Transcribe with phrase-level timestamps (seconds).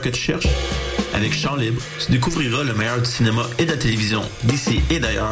[0.00, 0.48] que tu cherches?
[1.14, 4.98] Avec Chant Libre, tu découvriras le meilleur du cinéma et de la télévision d'ici et
[4.98, 5.30] d'ailleurs.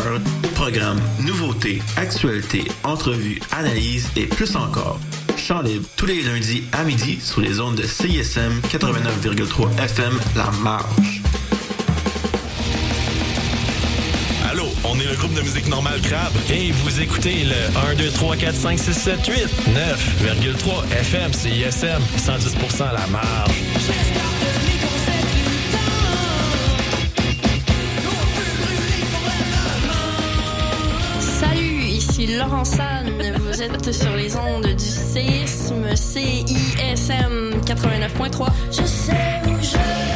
[0.54, 5.00] Programmes, nouveautés, actualités, entrevues, analyses et plus encore.
[5.36, 10.50] Chant Libre, tous les lundis à midi sur les ondes de CISM 89,3 FM La
[10.62, 11.22] Marge.
[14.48, 16.32] Allô, on est le groupe de musique normale Crabe.
[16.48, 19.34] Et vous écoutez le 1, 2, 3, 4, 5, 6, 7, 8,
[20.24, 24.31] 9,3 FM, CISM, 110 à la marge.
[32.26, 33.10] Laurent San.
[33.38, 38.48] Vous êtes sur les ondes du séisme CISM 89.3.
[38.70, 40.12] Je sais où je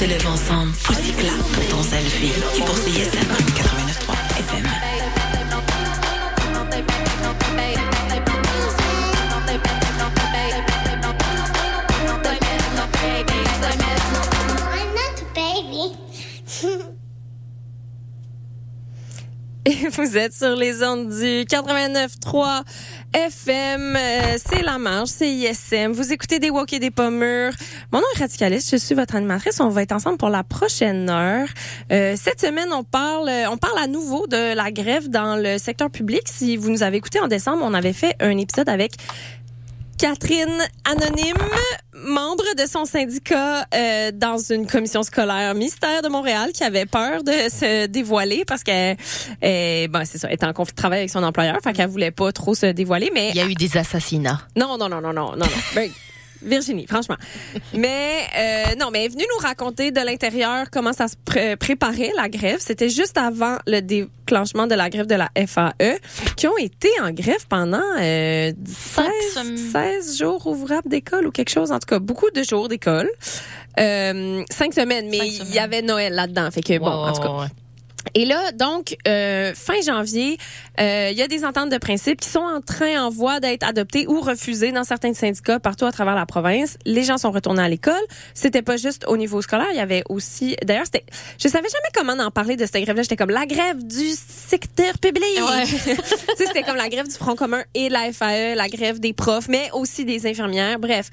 [0.00, 0.72] te lève ensemble.
[0.82, 2.32] Pour ton selfie.
[2.56, 3.18] Et pour CISM
[3.54, 3.79] 89.3
[19.90, 22.62] vous êtes sur les ondes du 89.3
[23.12, 23.96] FM.
[23.96, 25.92] euh, c'est La Marge, c'est ISM.
[25.92, 27.52] Vous écoutez des Walk et des Pommures.
[27.92, 29.60] Mon nom est Radicaliste, je suis votre animatrice.
[29.60, 31.48] On va être ensemble pour la prochaine heure.
[31.90, 35.90] Euh, cette semaine, on parle, on parle à nouveau de la grève dans le secteur
[35.90, 36.22] public.
[36.26, 38.92] Si vous nous avez écouté en décembre, on avait fait un épisode avec
[40.00, 41.36] Catherine Anonyme,
[41.92, 47.22] membre de son syndicat euh, dans une commission scolaire mystère de Montréal qui avait peur
[47.22, 48.96] de se dévoiler parce qu'elle
[49.44, 51.90] euh, bon, c'est ça, elle était en conflit de travail avec son employeur, fait qu'elle
[51.90, 54.40] voulait pas trop se dévoiler mais Il y a eu des assassinats.
[54.56, 55.82] non non non non non non non.
[56.42, 57.16] Virginie, franchement.
[57.74, 61.56] Mais euh, non, mais elle est venue nous raconter de l'intérieur comment ça se pré-
[61.56, 62.58] préparait la grève.
[62.60, 65.98] C'était juste avant le déclenchement de la grève de la FAE,
[66.36, 69.56] qui ont été en grève pendant euh, 16, semaines.
[70.02, 71.72] 16 jours ouvrables d'école ou quelque chose.
[71.72, 73.08] En tout cas, beaucoup de jours d'école.
[73.78, 76.50] Euh, cinq semaines, mais il y avait Noël là-dedans.
[76.50, 77.28] Fait que bon, en tout cas.
[77.30, 77.46] Ouais.
[78.14, 80.38] Et là, donc, euh, fin janvier,
[80.80, 83.62] euh, il y a des ententes de principe qui sont en train, en voie d'être
[83.64, 86.76] adoptées ou refusées dans certains syndicats partout à travers la province.
[86.86, 87.94] Les gens sont retournés à l'école.
[88.34, 90.56] C'était pas juste au niveau scolaire, il y avait aussi...
[90.64, 91.04] D'ailleurs, c'était...
[91.38, 93.02] Je savais jamais comment en parler de cette grève-là.
[93.02, 95.24] J'étais comme la grève du secteur public.
[95.66, 99.00] tu sais, c'était comme la grève du Front commun et de la FAE, la grève
[99.00, 100.78] des profs, mais aussi des infirmières.
[100.78, 101.10] Bref.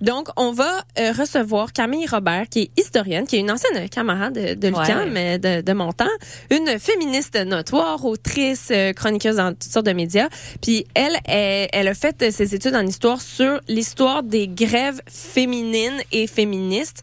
[0.00, 4.34] Donc, on va euh, recevoir Camille Robert, qui est historienne, qui est une ancienne camarade
[4.34, 6.04] de, de l'UQAM, euh, de, de mon temps,
[6.50, 10.28] une féministe notoire, autrice, euh, chroniqueuse dans toutes sortes de médias.
[10.60, 16.00] Puis elle, elle, elle a fait ses études en histoire sur l'histoire des grèves féminines
[16.12, 17.02] et féministes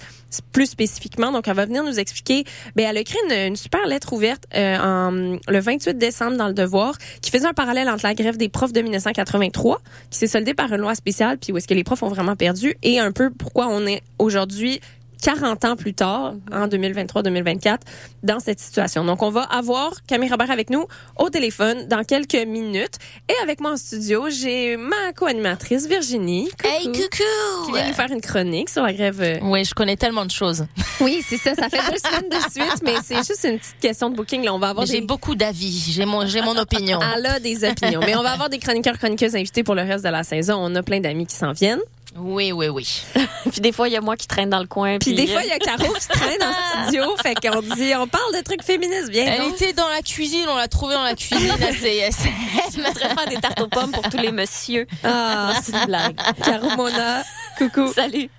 [0.51, 1.31] plus spécifiquement.
[1.31, 2.45] Donc, elle va venir nous expliquer.
[2.75, 6.53] Ben, elle a écrit une, super lettre ouverte euh, en, le 28 décembre dans le
[6.53, 10.53] Devoir, qui faisait un parallèle entre la grève des profs de 1983, qui s'est soldée
[10.53, 13.11] par une loi spéciale, puis où est-ce que les profs ont vraiment perdu, et un
[13.11, 14.79] peu pourquoi on est aujourd'hui
[15.21, 17.77] 40 ans plus tard, en 2023-2024,
[18.23, 19.03] dans cette situation.
[19.05, 20.85] Donc, on va avoir Camille Robert avec nous
[21.17, 22.95] au téléphone dans quelques minutes.
[23.29, 26.49] Et avec moi en studio, j'ai ma co-animatrice Virginie.
[26.63, 26.99] Hey, Coucou.
[26.99, 27.65] coucou!
[27.67, 29.21] Qui vient nous faire une chronique sur la grève.
[29.21, 30.65] euh, Oui, je connais tellement de choses.
[31.01, 31.53] oui, c'est ça.
[31.55, 34.43] Ça fait deux semaines de suite, mais c'est juste une petite question de booking.
[34.43, 35.05] Là, on va avoir J'ai des...
[35.05, 35.91] beaucoup d'avis.
[35.91, 36.99] J'ai mon, j'ai mon opinion.
[37.15, 38.01] Elle a des opinions.
[38.05, 40.55] mais on va avoir des chroniqueurs, chroniqueuses invités pour le reste de la saison.
[40.59, 41.79] On a plein d'amis qui s'en viennent.
[42.17, 43.03] Oui, oui, oui.
[43.51, 44.97] Puis des fois, il y a moi qui traîne dans le coin.
[44.99, 46.47] Puis des fois, il y a Caro qui traîne dans
[46.81, 47.15] le studio.
[47.23, 49.09] Fait qu'on dit, on parle de trucs féministes.
[49.09, 49.53] Bien Elle donc.
[49.53, 52.27] était dans la cuisine, on l'a trouvée dans la cuisine à CIS.
[52.75, 54.87] je mettrais faire des tartes aux pommes pour tous les messieurs.
[55.03, 56.15] Ah, c'est une blague.
[56.43, 57.23] Caro Mona,
[57.57, 57.91] coucou.
[57.93, 58.29] Salut.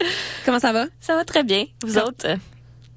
[0.44, 0.86] Comment ça va?
[1.00, 1.64] Ça va très bien.
[1.82, 2.36] Vous autres?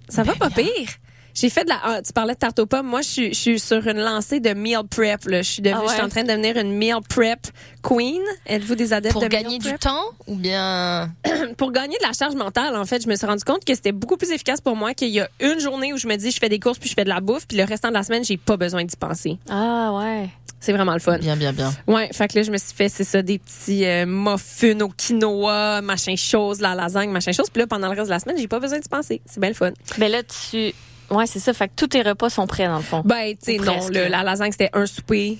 [0.09, 0.89] Ça va pas pire.
[1.35, 1.79] J'ai fait de la.
[1.83, 2.87] ah, tu parlais de tarte aux pommes.
[2.87, 5.25] Moi, je suis, je suis sur une lancée de meal prep.
[5.25, 5.41] Là.
[5.41, 5.89] Je suis devenue, Ah ouais?
[5.89, 7.39] je suis en train de devenir une meal prep
[7.83, 8.21] queen.
[8.47, 9.79] Êtes-vous des adeptes Pour de gagner meal du prep?
[9.81, 11.11] temps ou bien...
[11.57, 13.91] Pour gagner de la charge mentale, en fait, je me suis rendu compte que c'était
[13.91, 16.39] beaucoup plus efficace pour moi qu'il y a une journée où je me dis, je
[16.39, 18.23] fais des courses puis je fais de la bouffe, puis le restant de la semaine,
[18.23, 19.37] j'ai pas besoin d'y penser.
[19.49, 20.29] Ah ouais.
[20.61, 21.17] C'est vraiment le fun.
[21.19, 21.71] Bien, bien, bien.
[21.85, 24.89] Ouais, fait que là, je me suis fait, c'est ça, des petits euh, muffins au
[24.89, 27.49] quinoa, machin chose, la lasagne, machin chose.
[27.51, 29.21] Puis là, pendant le reste de la semaine, j'ai pas besoin d'y penser.
[29.25, 29.71] C'est bien le fun.
[29.99, 30.73] Ben là, tu...
[31.11, 31.53] Ouais, c'est ça.
[31.53, 33.01] Fait que tous tes repas sont prêts, dans le fond.
[33.05, 35.39] Ben, tu sais, non, le- la lasagne, c'était un souper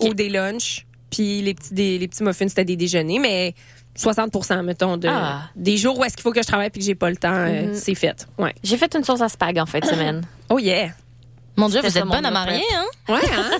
[0.00, 0.86] ou des lunchs.
[1.10, 3.18] Puis les petits, des, les petits muffins, c'était des déjeuners.
[3.18, 3.54] Mais
[3.96, 5.42] 60 mettons, de, Ah.
[5.56, 7.34] des jours où est-ce qu'il faut que je travaille puis que j'ai pas le temps,
[7.34, 7.74] euh, Mhm.
[7.74, 8.26] c'est fait.
[8.38, 8.54] Ouais.
[8.62, 10.22] J'ai fait une sauce à spag en de semaine.
[10.48, 10.90] Oh yeah!
[11.60, 12.86] Mon Dieu, vous êtes bonne à marier, hein?
[13.08, 13.50] Ouais, hein?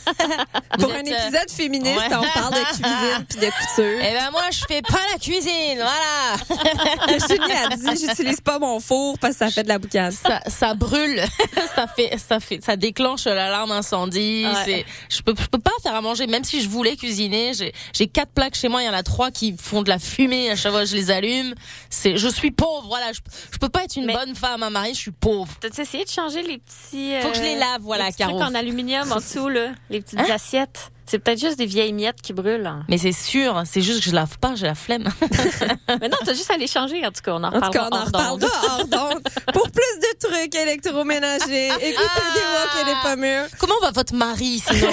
[0.79, 2.17] Pour un êtes, euh, épisode féministe, ouais.
[2.17, 4.01] on parle de cuisine puis de couture.
[4.09, 7.19] Eh ben moi, je fais pas la cuisine, voilà.
[7.29, 10.13] Julie a dit, j'utilise pas mon four parce que ça fait de la boucane.
[10.13, 11.23] ça, ça brûle,
[11.75, 14.47] ça fait, ça fait, ça déclenche l'alarme incendie.
[14.47, 14.63] Ouais.
[14.65, 17.53] C'est, je peux, je peux pas faire à manger, même si je voulais cuisiner.
[17.53, 19.99] J'ai, j'ai quatre plaques chez moi, il y en a trois qui font de la
[19.99, 21.55] fumée à chaque fois que je les allume.
[21.91, 23.13] C'est, je suis pauvre, voilà.
[23.13, 23.21] Je,
[23.53, 25.53] je peux pas être une Mais- bonne femme à marier, je suis pauvre.
[25.61, 27.13] T'as essayé de changer les petits.
[27.21, 29.69] Faut que je les lave, voilà, les petits trucs en aluminium en dessous, là.
[29.91, 30.27] Les petites Hein?
[30.33, 30.91] assiettes.
[31.07, 32.67] C'est peut-être juste des vieilles miettes qui brûlent.
[32.69, 32.85] hein.
[32.89, 35.09] Mais c'est sûr, c'est juste que je lave pas, j'ai la flemme.
[36.01, 37.05] Mais non, t'as juste à les changer.
[37.05, 39.21] En tout cas, on en En tout cas, on en hors d'onde.
[39.53, 43.47] Pour plus de trucs électroménagers, écoutez des mots qu'elle est pas mûre.
[43.59, 44.87] Comment va votre mari sinon?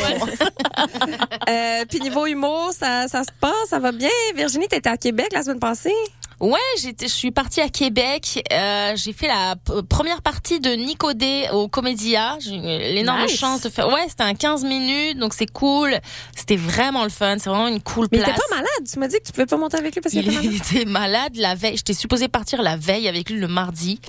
[1.50, 4.10] Euh, puis niveau humour, ça, ça se passe, ça va bien?
[4.36, 5.94] Virginie, t'étais à Québec la semaine passée?
[6.40, 8.44] Ouais, j'étais, je suis partie à Québec.
[8.54, 9.56] Euh, j'ai fait la
[9.90, 12.38] première partie de Nicodé au Comédia.
[12.40, 13.38] J'ai eu l'énorme Nice.
[13.40, 13.88] chance de faire.
[13.88, 15.98] Ouais, c'était un 15 minutes, donc c'est cool.
[16.36, 17.38] C'était vraiment le fun.
[17.40, 18.30] C'est vraiment une cool Mais place.
[18.36, 18.68] t'es pas malade.
[18.92, 20.62] Tu m'as dit que tu pouvais pas monter avec lui parce qu'il était Il malade.
[20.72, 21.78] était malade la veille.
[21.78, 24.00] J'étais supposée partir la veille avec lui le mardi.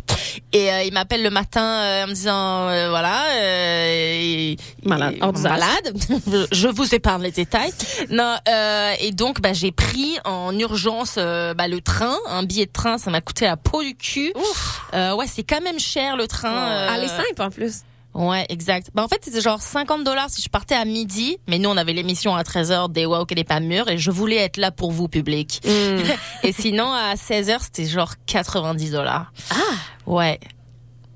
[0.52, 3.86] Et euh, il m'appelle le matin euh, en me disant, euh, voilà, euh,
[4.20, 5.96] et- Malade, et- malade.
[6.52, 7.72] Je vous épargne les détails.
[8.10, 12.73] Non, euh, et donc bah, j'ai pris en urgence bah, le train, un billet de
[12.73, 12.99] train.
[12.99, 14.32] Ça m'a coûté la peau du cul.
[14.94, 16.56] Euh, ouais, c'est quand même cher le train.
[16.56, 17.82] euh, Elle est simple en plus.
[18.15, 18.88] Ouais, exact.
[18.94, 21.38] Bah, en fait, c'était genre 50 dollars si je partais à midi.
[21.47, 23.88] Mais nous, on avait l'émission à 13h des Wow, qu'elle est pas mûre.
[23.88, 25.61] Et je voulais être là pour vous, public.
[26.43, 29.32] et sinon, à 16h, c'était genre 90 dollars.
[29.50, 29.56] Ah!
[30.06, 30.41] Ouais.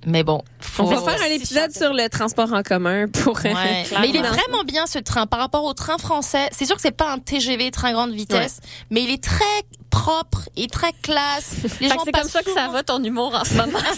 [0.06, 0.42] Mais bon.
[0.60, 0.82] Faut...
[0.84, 3.36] On va faire un épisode sur le transport en commun pour.
[3.44, 3.52] Ouais.
[4.00, 6.48] mais il est vraiment bien ce train par rapport au train français.
[6.52, 8.60] C'est sûr que c'est pas un TGV train grande vitesse,
[8.90, 9.44] mais il est très
[9.92, 11.50] propre et très classe.
[11.80, 13.78] Les gens c'est comme ça que ça va ton humour en ce moment.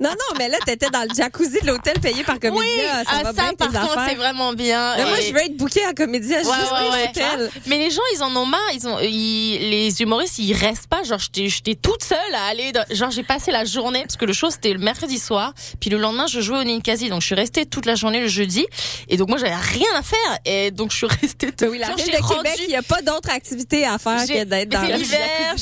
[0.00, 2.60] Non, non, mais là, t'étais dans le jacuzzi de l'hôtel payé par Comédia.
[2.60, 4.06] Oui, ça ah, va ça bien, par tes contre affaires.
[4.10, 4.96] c'est vraiment bien.
[5.06, 7.06] Moi, je veux être booké à Comédia juste Ouais, pour ouais, ouais.
[7.06, 7.50] l'hôtel.
[7.66, 8.60] Mais les gens, ils en ont marre.
[8.74, 11.02] Ils ont, ils- les humoristes, ils restent pas.
[11.04, 12.72] Genre, j'étais, j'étais toute seule à aller.
[12.72, 15.54] Dans, genre, j'ai passé la journée parce que le show c'était le mercredi soir.
[15.80, 17.08] Puis le lendemain, je jouais au Ninkasi.
[17.08, 18.66] Donc, je suis restée toute la journée le jeudi.
[19.08, 20.38] Et donc, moi, j'avais rien à faire.
[20.44, 21.50] Et donc, je suis restée.
[21.62, 24.44] Mais oui, la de Québec, rendu- il n'y a pas d'autre activité à faire que
[24.44, 25.54] d'être dans le l'hiver.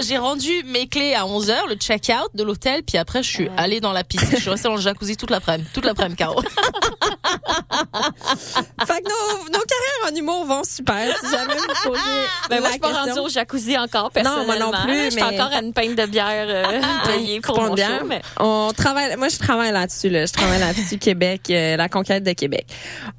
[0.00, 3.80] J'ai rendu mes clés à 11h, le check-out de l'hôtel, puis après je suis allée
[3.80, 4.28] dans la piscine.
[4.32, 6.42] Je suis restée dans le jacuzzi toute l'après-midi, toute l'après-midi, Caro.
[8.86, 11.16] Fait que nos, nos carrières en humour vont super.
[11.20, 12.00] Si jamais vous posez
[12.50, 14.82] Ben, moi, je suis pas rendue au jacuzzi encore, Non, moi non personnellement.
[14.84, 17.98] plus, Je suis mais- encore à une pinte de bière euh, payée pour mon bien.
[18.00, 18.22] show, mais...
[18.40, 20.26] On travaille, moi je travaille là-dessus, là.
[20.26, 22.66] Je travaille là-dessus, Québec, euh, la conquête de Québec.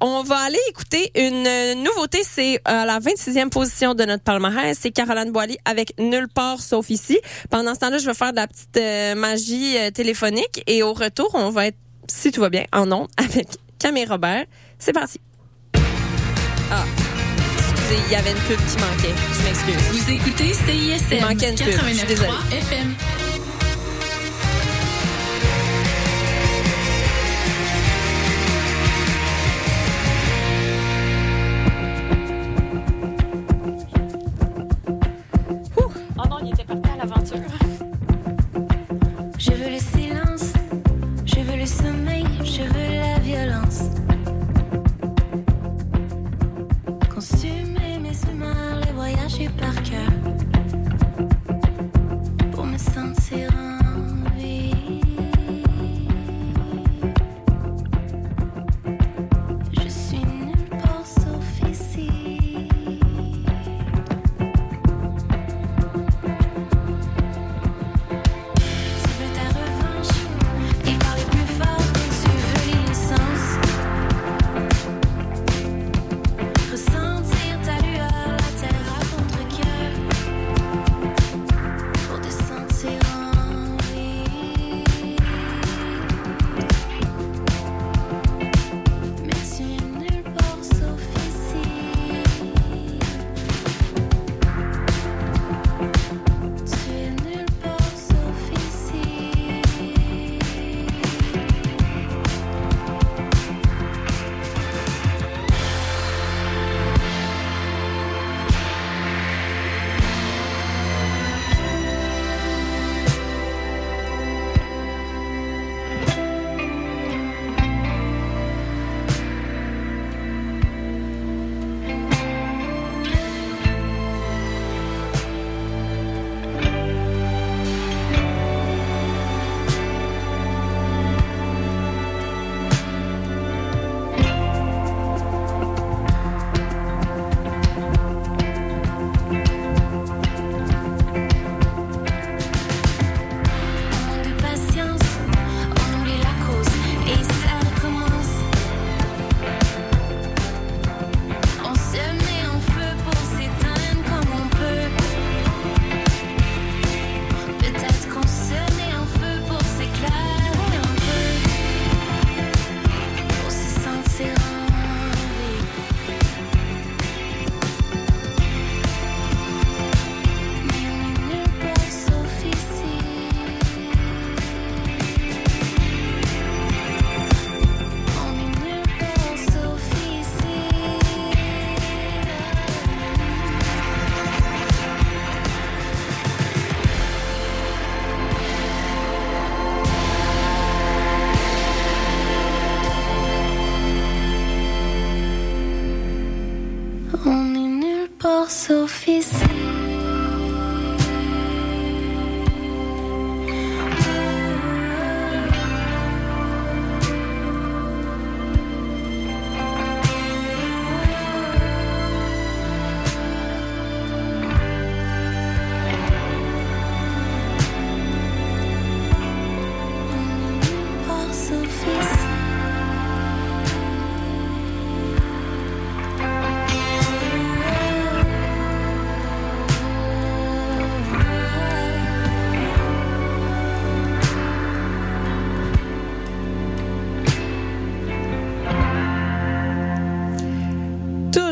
[0.00, 4.76] On va aller écouter une euh, nouveauté, c'est à la 26e position de notre palmarès,
[4.80, 7.18] c'est Caroline Boily avec Nulle part sauf ici.
[7.50, 10.92] Pendant ce temps-là, je vais faire de la petite euh, magie euh, téléphonique et au
[10.92, 11.76] retour, on va être,
[12.08, 13.46] si tout va bien, en ondes avec
[13.84, 14.46] Camille Robert.
[14.78, 15.20] C'est parti.
[16.70, 16.84] Ah,
[17.58, 19.14] excusez, il y avait une pub qui manquait.
[19.30, 19.76] Je m'excuse.
[19.92, 22.30] Vous écoutez Il CISM manquait une pub, je suis désolée.
[22.30, 22.94] 89.3 FM.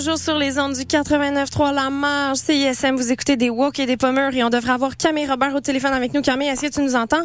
[0.02, 3.96] Toujours sur les ondes du 89.3 La Marge, CISM, vous écoutez des Walk et des
[3.96, 6.22] Pommers et on devrait avoir Camille Robert au téléphone avec nous.
[6.22, 7.22] Camille, est-ce que tu nous entends?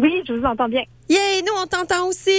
[0.00, 0.82] Oui, je vous entends bien.
[1.12, 2.30] Yay, nous on t'entend aussi!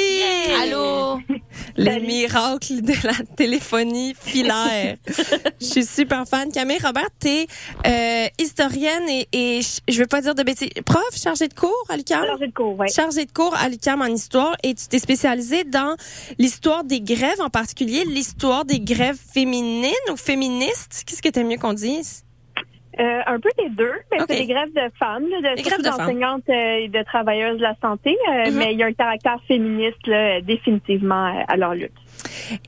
[0.62, 1.20] Allô?
[1.77, 4.98] Les miracles de la téléphonie filaire.
[5.62, 6.51] Je suis super fan.
[6.51, 7.46] Camille Robert, t'es
[7.86, 10.70] euh, historienne et, et je- je veux pas dire de bêtises.
[10.86, 12.25] Prof, chargée de cours à l'UQAM?
[12.25, 12.88] Chargée de cours, oui.
[12.92, 15.96] Chargée de cours à l'UQAM en histoire et tu t'es spécialisée dans
[16.39, 21.03] l'histoire des grèves, en particulier l'histoire des grèves féminines ou féministes.
[21.06, 22.24] Qu'est-ce que t'aimes mieux qu'on dise?
[23.00, 26.75] Euh, un peu des deux, mais c'est des grèves de femmes, là, de, d'enseignantes euh,
[26.83, 28.57] et de travailleuses de la santé, euh, Mhm.
[28.57, 31.91] mais il y a un caractère féministe là, définitivement à leur lutte.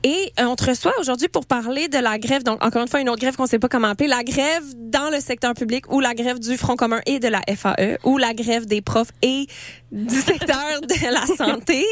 [0.04, 3.00] Et euh, on te reçoit aujourd'hui pour parler de la grève, donc encore une fois
[3.00, 6.00] une autre grève qu'on sait pas comment appeler, la grève dans le secteur public ou
[6.00, 9.46] la grève du Front commun et de la FAE ou la grève des profs et
[9.92, 11.84] du secteur de la santé.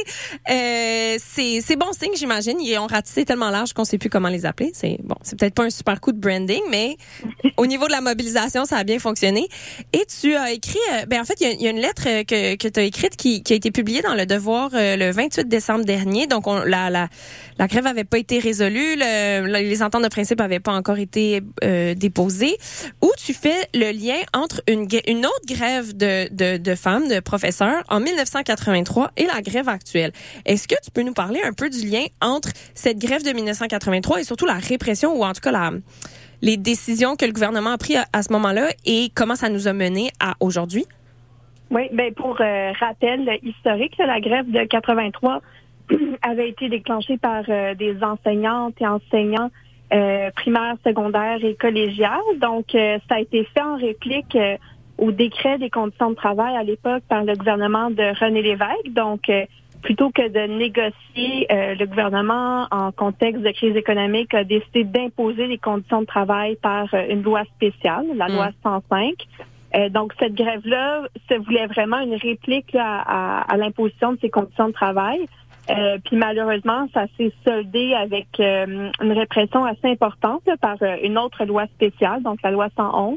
[0.50, 2.60] Euh, c'est c'est bon signe, j'imagine.
[2.60, 4.72] Ils ont ratissé tellement large qu'on sait plus comment les appeler.
[4.74, 6.96] C'est bon, c'est peut-être pas un super coup de branding, mais
[7.56, 9.48] au niveau de la mobilisation, ça a bien fonctionné.
[9.92, 11.80] Et tu as écrit, euh, ben en fait, il y a- il y, a une
[11.80, 14.70] lettre euh, que, que tu as écrite qui, qui a été publiée dans le Devoir
[14.74, 16.26] euh, le 28 décembre dernier.
[16.26, 17.08] Donc, on, la, la,
[17.58, 20.98] la grève avait pas été résolue, le- le- les ententes de principe avaient pas encore
[20.98, 22.56] été euh, déposées.
[23.02, 24.82] Où tu fais le lien entre une,
[25.26, 30.12] autre grève de, de, femmes, de professeurs, en 1983 et la grève actuelle?
[30.46, 34.20] Est-ce que tu peux nous parler un peu du lien entre cette grève de 1983
[34.20, 35.70] et surtout la répression ou en tout cas la
[36.42, 39.72] les décisions que le gouvernement a prises à, ce moment-là et comment ça nous a
[39.72, 40.84] mené à aujourd'hui?
[41.70, 45.40] Oui, ben pour euh, rappel historique, la grève de 83
[46.22, 49.50] avait été déclenchée par euh, des enseignantes et enseignants
[49.92, 52.20] euh, primaires, secondaires et collégiales.
[52.40, 54.56] Donc, euh, ça a été fait en réplique euh,
[54.98, 58.88] au décret des conditions de travail à l'époque par le gouvernement de René Lévesque.
[58.90, 59.44] Donc, euh,
[59.82, 65.46] plutôt que de négocier, euh, le gouvernement, en contexte de crise économique, a décidé d'imposer
[65.46, 69.12] les conditions de travail par euh, une loi spéciale, la loi 105.
[69.76, 74.30] Euh, donc, cette grève-là se voulait vraiment une réplique là, à, à l'imposition de ces
[74.30, 75.26] conditions de travail.
[75.70, 80.96] Euh, puis malheureusement, ça s'est soldé avec euh, une répression assez importante là, par euh,
[81.02, 83.16] une autre loi spéciale, donc la loi 111,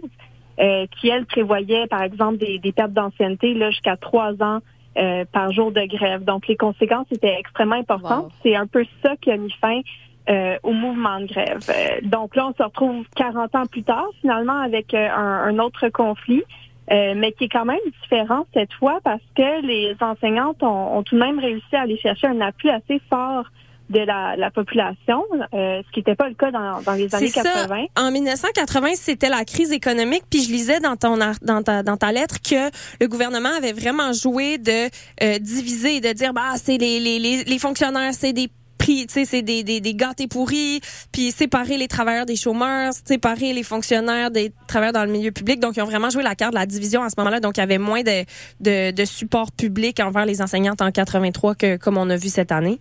[0.60, 4.60] euh, qui, elle, prévoyait, par exemple, des, des pertes d'ancienneté là, jusqu'à trois ans
[4.98, 6.24] euh, par jour de grève.
[6.24, 8.26] Donc, les conséquences étaient extrêmement importantes.
[8.26, 8.32] Wow.
[8.44, 9.82] C'est un peu ça qui a mis fin
[10.30, 11.60] euh, au mouvement de grève.
[11.70, 15.90] Euh, donc là, on se retrouve 40 ans plus tard, finalement, avec un, un autre
[15.90, 16.44] conflit.
[16.92, 21.04] Euh, mais qui est quand même différent cette fois parce que les enseignantes ont, ont
[21.04, 23.46] tout de même réussi à aller chercher un appui assez fort
[23.90, 27.28] de la, la population, euh, ce qui n'était pas le cas dans, dans les années
[27.28, 27.68] C'est ça.
[27.68, 27.86] 80.
[27.98, 32.12] En 1980, c'était la crise économique, puis je lisais dans ton dans ta dans ta
[32.12, 34.90] lettre que le gouvernement avait vraiment joué de
[35.24, 38.50] euh, diviser et de dire bah c'est les, les les les fonctionnaires, c'est des
[38.96, 40.80] tu sais, c'est des, des, des gâtés pourris,
[41.12, 45.60] puis séparer les travailleurs des chômeurs, séparer les fonctionnaires des travailleurs dans le milieu public.
[45.60, 47.40] Donc, ils ont vraiment joué la carte de la division à ce moment-là.
[47.40, 51.98] Donc, il y avait moins de, support public envers les enseignantes en 83 que comme
[51.98, 52.80] on a vu cette année.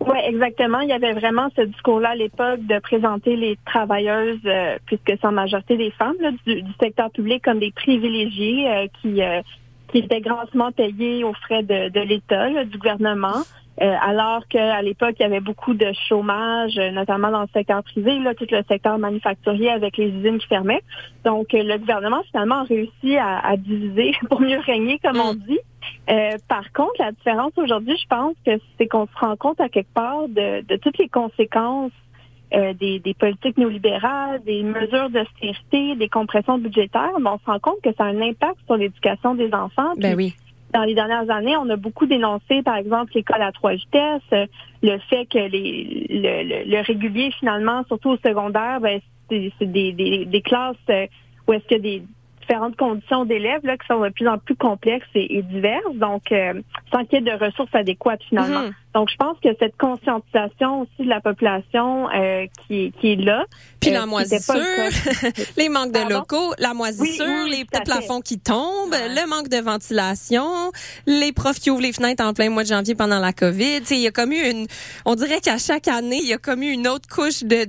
[0.00, 0.80] Oui, exactement.
[0.80, 5.24] Il y avait vraiment ce discours-là à l'époque de présenter les travailleuses, euh, puisque c'est
[5.24, 6.14] en majorité des femmes
[6.46, 9.42] du, secteur public, comme des privilégiés euh, qui, euh,
[9.88, 13.42] qui étaient grassement payés aux frais de, l'État, du gouvernement.
[13.80, 18.18] Euh, alors qu'à l'époque, il y avait beaucoup de chômage, notamment dans le secteur privé,
[18.18, 20.82] là, tout le secteur manufacturier avec les usines qui fermaient.
[21.24, 25.34] Donc, euh, le gouvernement, finalement, a réussi à, à diviser pour mieux régner, comme on
[25.34, 25.60] dit.
[26.10, 29.68] Euh, par contre, la différence aujourd'hui, je pense que c'est qu'on se rend compte à
[29.68, 31.92] quelque part de, de toutes les conséquences
[32.54, 37.58] euh, des, des politiques néolibérales, des mesures d'austérité, des compressions budgétaires, mais on se rend
[37.58, 39.92] compte que ça a un impact sur l'éducation des enfants.
[39.98, 40.34] Ben oui.
[40.72, 44.46] Dans les dernières années, on a beaucoup dénoncé, par exemple, l'école à trois vitesses, euh,
[44.82, 49.92] le fait que les, le, le- le régulier, finalement, surtout au secondaire, ben, c'est des,
[49.92, 51.06] des, des classes euh,
[51.46, 52.02] où est-ce que des
[52.48, 56.32] différentes conditions d'élèves là, qui sont de plus en plus complexes et, et diverses, donc
[56.32, 56.54] euh,
[56.92, 58.62] sans qu'il y ait de ressources adéquates finalement.
[58.62, 58.72] Mhm.
[58.94, 63.44] Donc, je pense que cette conscientisation aussi de la population euh, qui, qui est là.
[63.80, 66.16] Puis euh, la moisissure, le les manques de Pardon?
[66.16, 70.72] locaux, la moisissure, Oui, oui, les plafonds qui tombent, le manque de ventilation,
[71.06, 73.82] les profs qui ouvrent les fenêtres en plein mois de janvier pendant la COVID.
[73.90, 74.66] Il y a comme eu une,
[75.04, 77.66] on dirait qu'à chaque année, il y a comme eu une autre couche de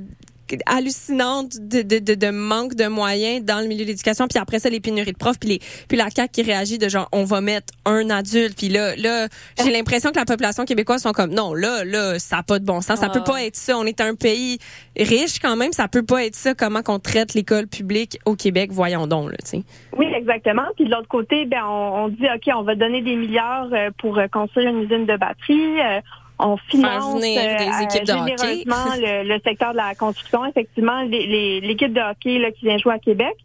[0.65, 4.59] hallucinante de, de, de, de manque de moyens dans le milieu de l'éducation puis après
[4.59, 7.23] ça les pénuries de profs puis les puis la CAQ qui réagit de genre on
[7.23, 9.27] va mettre un adulte puis là là
[9.63, 12.65] j'ai l'impression que la population québécoise sont comme non là là ça a pas de
[12.65, 13.13] bon sens ça Ah.
[13.13, 14.59] peut pas être ça on est un pays
[14.97, 18.69] riche quand même ça peut pas être ça comment qu'on traite l'école publique au Québec
[18.71, 19.63] voyons donc là tu sais
[19.97, 20.63] Oui, exactement.
[20.75, 23.89] Puis de l'autre côté, ben on, on dit ok, on va donner des milliards euh,
[23.99, 25.79] pour euh, construire une usine de batterie.
[26.39, 28.37] On finance venir euh, des équipes de hockey.
[28.37, 30.45] généreusement le, le secteur de la construction.
[30.45, 33.35] Effectivement, l'équipe de hockey là, qui vient jouer à Québec.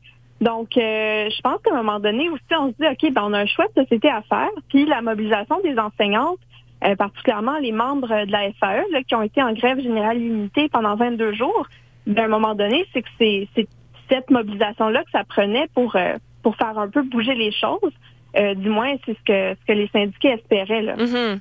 [0.40, 3.32] Donc, euh, je pense qu'à un moment donné aussi, on se dit, OK, ben, on
[3.32, 4.50] a un choix de société à faire.
[4.68, 6.38] Puis la mobilisation des enseignantes,
[6.84, 10.68] euh, particulièrement les membres de la FAE, là, qui ont été en grève générale limitée
[10.68, 11.66] pendant 22 jours,
[12.06, 13.48] ben, à un moment donné, c'est que c'est
[14.10, 17.92] cette mobilisation-là que ça prenait pour, euh, pour faire un peu bouger les choses.
[18.36, 20.82] Euh, du moins, c'est ce que, ce que les syndiqués espéraient.
[20.82, 20.96] Là.
[20.96, 21.40] Mhm.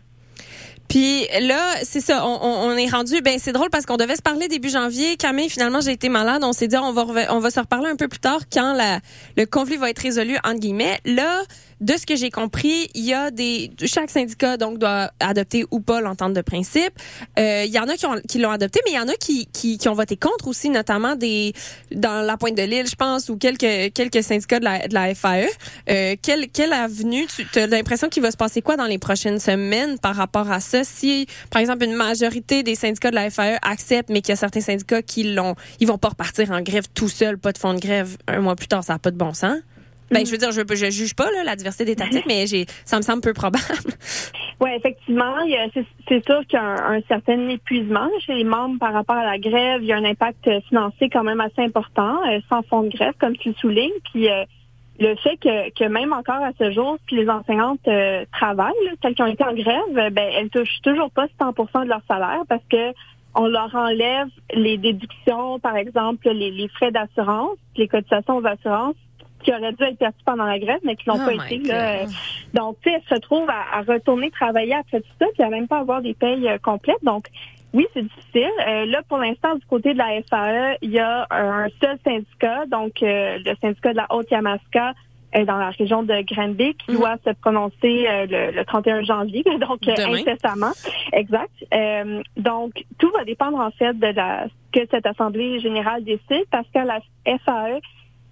[0.93, 3.19] Puis là, c'est ça, on, on, est rendu.
[3.21, 5.17] Ben c'est drôle parce qu'on devait se parler début janvier.
[5.17, 6.43] Camille, finalement, j'ai été malade.
[6.43, 8.99] On s'est dit on va on va se reparler un peu plus tard quand la,
[9.35, 10.99] le conflit va être résolu entre guillemets.
[11.05, 11.41] Là,
[11.83, 15.81] de ce que j'ai compris, il y a des chaque syndicat donc doit adopter ou
[15.81, 16.93] pas l'entente de principe.
[17.37, 19.15] Euh, Il y en a qui ont qui l'ont adopté, mais il y en a
[19.15, 21.53] qui, qui qui ont voté contre aussi, notamment des
[21.91, 25.13] dans la Pointe de l'Île, je pense, ou quelques quelques syndicats de la de la
[25.13, 25.47] FAE.
[25.89, 29.39] Euh, quelle quelle avenue tu as l'impression qu'il va se passer quoi dans les prochaines
[29.39, 30.85] semaines par rapport à ça?
[30.85, 34.37] Si par exemple une majorité des syndicats de la FAE acceptent, mais qu'il y a
[34.37, 37.73] certains syndicats qui l'ont, ils vont pas repartir en grève tout seuls, pas de fond
[37.73, 39.57] de grève un mois plus tard, ça a pas de bon sens.
[40.13, 42.65] Ben, je veux dire, je, je juge pas là, la diversité des tactiques, mais j'ai,
[42.85, 43.63] ça me semble peu probable.
[44.61, 48.07] Oui, effectivement, il y a- c'est c'est sûr qu'il y a un, un certain épuisement
[48.25, 49.81] chez les membres par rapport à la grève.
[49.81, 52.89] Il y a un impact euh, financier quand même assez important, euh, sans fonds de
[52.89, 53.91] grève, comme tu le soulignes.
[54.13, 54.45] Puis euh,
[54.99, 58.91] le fait que, que même encore à ce jour, puis les enseignantes euh, travaillent, là,
[59.01, 62.01] celles qui ont été en grève, euh, ben elles touchent toujours pas 100% de leur
[62.07, 62.93] salaire parce que
[63.35, 68.95] on leur enlève les déductions, par exemple, les, les frais d'assurance, les cotisations aux assurances
[69.43, 71.59] qui auraient dû être perçues pendant la grève, mais qui l'ont Oh pas été.
[71.59, 72.05] Là,
[72.53, 75.49] donc, tu sais, elle se retrouve à, à retourner travailler après tout ça, puis à
[75.49, 77.03] même pas avoir des payes euh, complètes.
[77.03, 77.27] Donc,
[77.73, 78.51] oui, c'est difficile.
[78.67, 82.65] Euh, là, pour l'instant, du côté de la FAE, il y a un seul syndicat,
[82.67, 84.93] donc euh, le syndicat de la Haute-Yamaska
[85.35, 86.97] euh, dans la région de Granby, qui Mhm.
[86.97, 89.95] doit se prononcer euh, le, le 31 janvier, donc euh,
[90.29, 90.71] incessamment.
[91.11, 91.49] Exact.
[91.73, 96.67] Euh, donc, tout va dépendre en fait de la que cette Assemblée générale décide, parce
[96.73, 97.79] qu'à la FAE,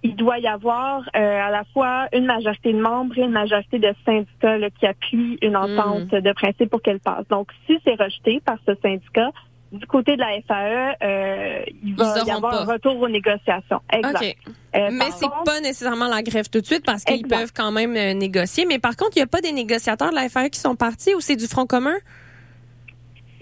[0.02, 3.78] il doit y avoir euh, à la fois une majorité de membres et une majorité
[3.78, 7.26] de syndicats là, qui appuient une entente de principe pour qu'elle passe.
[7.28, 9.30] Donc, si c'est rejeté par ce syndicat,
[9.70, 12.62] du côté de la FAE, euh, il va y avoir pas.
[12.62, 13.80] un retour aux négociations.
[13.90, 14.36] Exact.
[14.74, 17.72] Euh, Mais c'est contre- pas nécessairement la grève tout de suite parce qu'ils peuvent quand
[17.72, 18.66] même euh, négocier.
[18.66, 21.14] Mais par contre, il n'y a pas des négociateurs de la FAE qui sont partis
[21.14, 21.94] ou c'est du Front commun?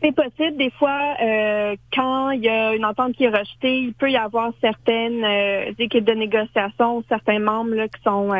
[0.03, 0.57] C'est possible.
[0.57, 4.17] Des fois, euh, quand il y a une entente qui est rejetée, il peut y
[4.17, 8.33] avoir certaines euh, équipes de négociation, certains membres là, qui sont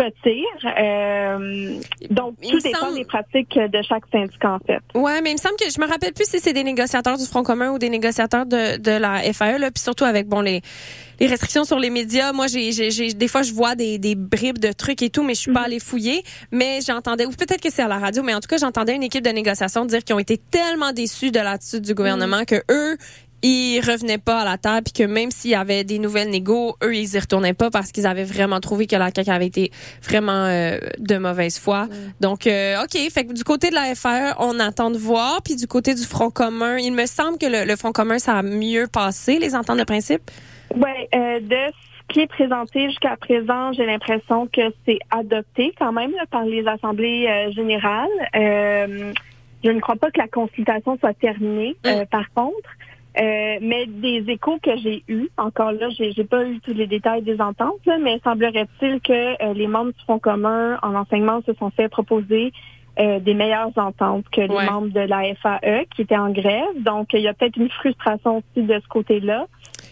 [0.00, 0.70] euh.
[0.78, 1.78] Euh,
[2.10, 4.80] donc, Il tout dépend semble- des pratiques de chaque syndicat, en fait.
[4.94, 7.24] Ouais, mais il me semble que je me rappelle plus si c'est des négociateurs du
[7.26, 10.60] Front commun ou des négociateurs de, de la FAE, là, puis surtout avec bon les
[11.18, 12.32] les restrictions sur les médias.
[12.34, 15.22] Moi, j'ai, j'ai, j'ai- des fois, je vois des, des bribes de trucs et tout,
[15.22, 16.22] mais je suis pas allée fouiller.
[16.52, 19.02] Mais j'entendais, ou peut-être que c'est à la radio, mais en tout cas, j'entendais une
[19.02, 22.98] équipe de négociation dire qu'ils ont été tellement déçus de l'attitude du gouvernement que eux,
[23.46, 26.76] ils revenaient pas à la table, puis que même s'il y avait des nouvelles négos,
[26.82, 29.70] eux, ils y retournaient pas parce qu'ils avaient vraiment trouvé que la CAQ avait été
[30.02, 31.86] vraiment euh, de mauvaise foi.
[32.20, 35.54] Donc, euh, OK, fait que du côté de la FAE, on attend de voir, puis
[35.54, 38.42] du côté du Front commun, il me semble que le, le Front commun, ça a
[38.42, 40.22] mieux passé, les ententes de principe?
[40.74, 45.92] Oui, euh, de ce qui est présenté jusqu'à présent, j'ai l'impression que c'est adopté quand
[45.92, 48.08] même là, par les assemblées euh, générales.
[49.64, 52.70] Je ne crois pas que la consultation soit terminée, euh, par contre.
[53.18, 56.86] Euh, mais des échos que j'ai eus, encore là, j'ai j'ai pas eu tous les
[56.86, 61.40] détails des ententes, là, mais semblerait-il que euh, les membres du Front commun en enseignement
[61.46, 62.52] se sont fait proposer
[62.98, 64.66] euh, des meilleures ententes que les Ouais.
[64.66, 66.82] membres de la FAE qui étaient en grève.
[66.82, 69.46] Donc, il y a peut-être une frustration aussi de ce côté-là.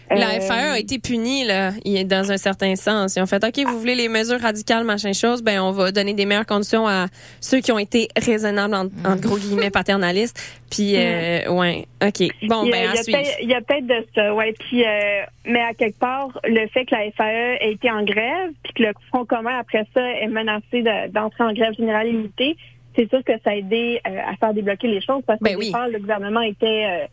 [0.09, 1.71] La Euh, FAE a été punie là,
[2.05, 3.15] dans un certain sens.
[3.15, 6.13] Ils ont fait OK, vous voulez les mesures radicales, machin chose, ben on va donner
[6.13, 7.07] des meilleures conditions à
[7.41, 10.39] ceux qui ont été raisonnables en, entre gros guillemets paternalistes.
[10.69, 12.23] Puis euh, ouais, OK.
[12.47, 13.17] Bon il y a, ben il y à a suivre.
[13.19, 14.53] peut-être- il y a peut-être de ça, ouais.
[14.59, 18.51] Puis, euh, mais à quelque part, le fait que la FAE ait été en grève,
[18.63, 22.57] puis que le Front commun après ça est menacé de- d'entrer en grève générale illimitée,
[22.95, 25.55] c'est sûr que ça a aidé euh, à faire débloquer les choses parce que Ben
[25.57, 25.71] oui.
[25.91, 27.05] le gouvernement était euh, euh,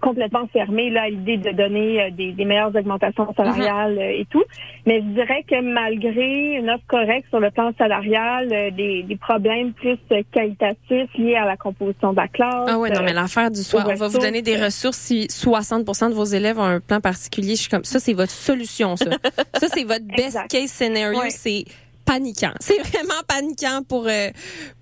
[0.00, 4.26] complètement fermé là, à l'idée de donner euh, des, des meilleures augmentations salariales euh, et
[4.30, 4.44] tout.
[4.86, 9.16] Mais je dirais que malgré une offre correcte sur le plan salarial, euh, des, des
[9.16, 12.68] problèmes plus euh, qualitatifs liés à la composition de la classe.
[12.68, 14.64] Ah ouais, non, euh, mais l'affaire du soir, on va vous donner des ressources.
[14.64, 17.54] ressources si 60% de vos élèves ont un plan particulier.
[17.54, 19.10] Je suis comme, ça, c'est votre solution, ça.
[19.54, 20.50] ça, c'est votre best Exact.
[20.50, 21.18] case scenario.
[21.18, 21.30] Ouais.
[21.30, 21.64] C'est
[22.04, 22.52] paniquant.
[22.60, 24.06] C'est vraiment paniquant pour...
[24.06, 24.28] euh,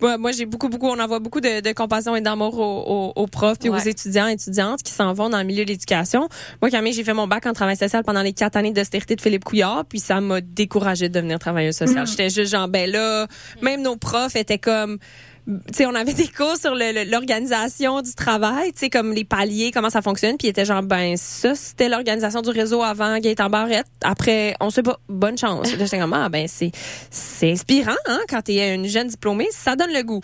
[0.00, 3.22] moi, moi, j'ai beaucoup, beaucoup, on envoie beaucoup de, de compassion et d'amour aux, aux,
[3.22, 6.28] aux profs et aux étudiants et étudiantes qui s'en vont dans le milieu de l'éducation.
[6.60, 9.20] Moi, Camille, j'ai fait mon bac en travail social pendant les quatre années d'austérité de
[9.20, 12.06] Philippe Couillard, puis ça m'a découragé de devenir travailleuse sociale.
[12.06, 13.26] J'étais juste genre, ben là,
[13.60, 14.98] même nos profs étaient comme
[15.46, 19.90] tu sais, on avait des cours sur l'organisation du travail, tu comme les paliers, comment
[19.90, 23.86] ça fonctionne, puis il était genre, ben ça, c'était l'organisation du réseau avant Gaëtan Barrette.
[24.02, 25.68] Après, on sait pas, bonne chance.
[25.78, 26.70] J'étais comme, ah, ben c'est
[27.10, 30.20] c'est inspirant, hein, quand t'es une jeune diplômée, ça donne le goût.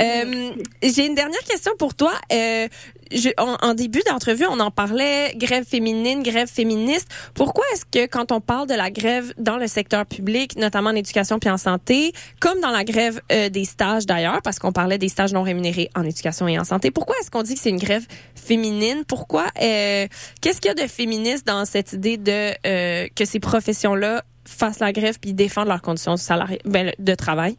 [0.00, 0.50] Euh,
[0.82, 2.12] J'ai une dernière question pour toi.
[2.32, 2.68] Euh,
[3.12, 7.06] je- en, en début d'entrevue, on en parlait, grève féminine, grève féministe.
[7.34, 10.94] Pourquoi est-ce que quand on parle de la grève dans le secteur public, notamment en
[10.94, 15.08] éducation puis en santé, comme dans la grève euh, des stages d'ailleurs, qu'on parlait des
[15.08, 17.78] stages non rémunérés en éducation et en santé, pourquoi est-ce qu'on dit que c'est une
[17.78, 19.04] grève féminine?
[19.06, 19.44] Pourquoi?
[19.62, 20.06] euh,
[20.40, 24.80] Qu'est-ce qu'il y a de féministe dans cette idée de euh, que ces professions-là fassent
[24.80, 27.56] la grève puis défendent leurs conditions salariales, ben, de travail?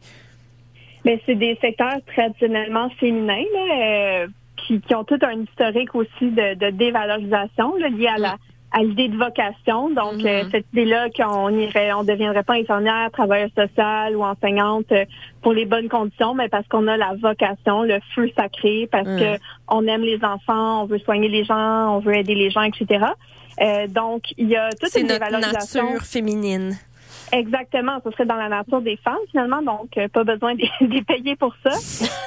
[1.04, 6.30] Mais c'est des secteurs traditionnellement féminins là, euh, qui, qui ont tout un historique aussi
[6.30, 8.36] de, de dévalorisation là, lié à la
[8.72, 9.88] à l'idée de vocation.
[9.90, 15.04] Donc euh, cette idée-là qu'on irait, on deviendrait pas infirmière, travailleuse sociale ou enseignante euh,
[15.42, 19.18] pour les bonnes conditions, mais parce qu'on a la vocation, le feu sacré, parce Mm.
[19.18, 22.62] que on aime les enfants, on veut soigner les gens, on veut aider les gens,
[22.62, 23.04] etc.
[23.60, 25.84] Euh, donc il y a toute une notre dévalorisation.
[25.92, 26.76] nature féminine.
[27.32, 31.36] Exactement, ce serait dans la nature des femmes finalement, donc euh, pas besoin les payer
[31.36, 31.70] pour ça.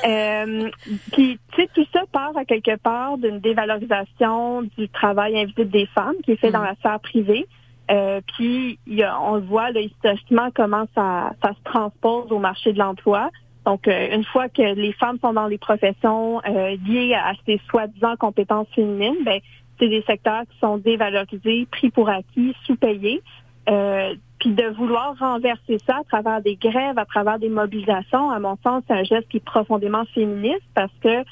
[0.07, 0.69] Euh,
[1.11, 5.87] Puis tu sais, tout ça part à quelque part d'une dévalorisation du travail invisible des
[5.87, 7.45] femmes qui est fait dans la sphère privée.
[7.91, 12.39] Euh, puis y a- on le voit là, historiquement comment ça, ça se transpose au
[12.39, 13.29] marché de l'emploi.
[13.65, 17.59] Donc euh, une fois que les femmes sont dans les professions euh, liées à ces
[17.69, 19.41] soi-disant compétences féminines, ben
[19.79, 23.21] c'est des secteurs qui sont dévalorisés, pris pour acquis, sous-payés.
[23.69, 28.39] Euh, puis de vouloir renverser ça à travers des grèves, à travers des mobilisations, à
[28.39, 31.23] mon sens, c'est un geste qui est profondément féministe parce que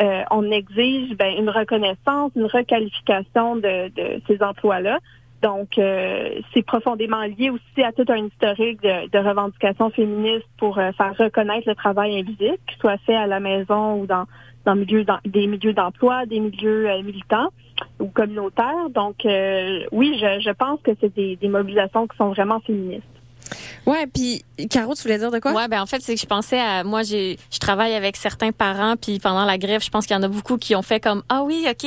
[0.00, 4.98] euh, on exige ben, une reconnaissance, une requalification de, de ces emplois-là.
[5.42, 10.78] Donc, euh, c'est profondément lié aussi à tout un historique de, de revendications féministes pour
[10.78, 14.24] euh, faire reconnaître le travail invisible, qu'il soit fait à la maison ou dans,
[14.64, 14.76] dans,
[15.24, 17.48] des milieux d'emploi, des milieux euh, militants
[18.00, 18.90] ou communautaires.
[18.90, 23.04] Donc, euh, oui, je, je pense que c'est des, des mobilisations qui sont vraiment féministes.
[23.86, 25.52] Ouais, puis Caro, tu voulais dire de quoi?
[25.52, 28.52] Ouais, ben en fait, c'est que je pensais à moi j'ai je travaille avec certains
[28.52, 31.00] parents puis pendant la grève, je pense qu'il y en a beaucoup qui ont fait
[31.00, 31.86] comme ah oui, OK,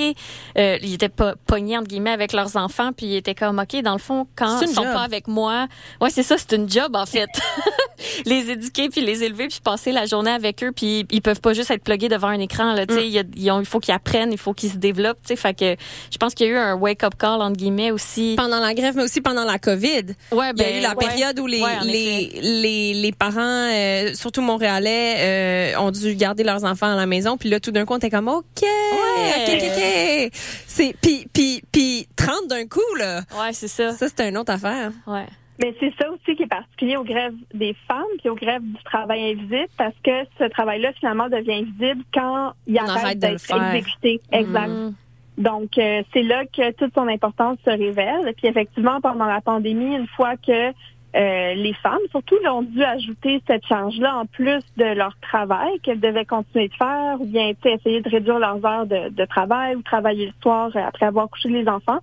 [0.57, 3.81] euh, ils étaient pas pognés entre guillemets avec leurs enfants puis ils étaient comme OK,
[3.81, 4.93] dans le fond quand ils sont job.
[4.93, 5.67] pas avec moi,
[6.01, 7.29] ouais, c'est ça, c'est une job en fait.
[8.25, 11.53] les éduquer puis les élever puis passer la journée avec eux puis ils peuvent pas
[11.53, 13.93] juste être plugués devant un écran là, tu sais, il ils ont- il faut qu'ils
[13.93, 15.75] apprennent, il faut qu'ils se développent, tu sais, fait que
[16.11, 18.35] je pense qu'il y a eu un wake up call entre guillemets aussi.
[18.37, 20.05] Pendant la grève, mais aussi pendant la COVID.
[20.31, 20.95] Ouais, Il y a ben, eu la ouais.
[21.07, 26.43] période où les, Ouais, les, les, les parents, euh, surtout montréalais, euh, ont dû garder
[26.43, 27.37] leurs enfants à la maison.
[27.37, 30.29] Puis là, tout d'un coup, on était comme, OK, OK, OK, OK.
[30.33, 33.21] C'est, puis, puis, puis 30 d'un coup, là.
[33.39, 33.91] Ouais, c'est ça.
[33.91, 34.91] Ça, c'est une autre affaire.
[35.05, 35.25] Ouais.
[35.59, 38.83] Mais c'est ça aussi qui est particulier aux grèves des femmes puis aux grèves du
[38.83, 43.75] travail invisible parce que ce travail-là finalement devient invisible quand il On arrête, arrête d'être
[43.75, 44.21] exécuté.
[44.31, 44.67] Exact.
[44.67, 44.93] Mhm.
[45.39, 48.33] Donc euh, c'est là que toute son importance se révèle.
[48.37, 50.71] Puis effectivement pendant la pandémie, une fois que
[51.17, 55.99] euh, les femmes, surtout, ont dû ajouter cette charge-là en plus de leur travail qu'elles
[55.99, 60.27] devaient continuer de faire ou bien essayer de réduire leurs heures de, travail ou travailler
[60.27, 61.99] le soir euh, après avoir couché les enfants.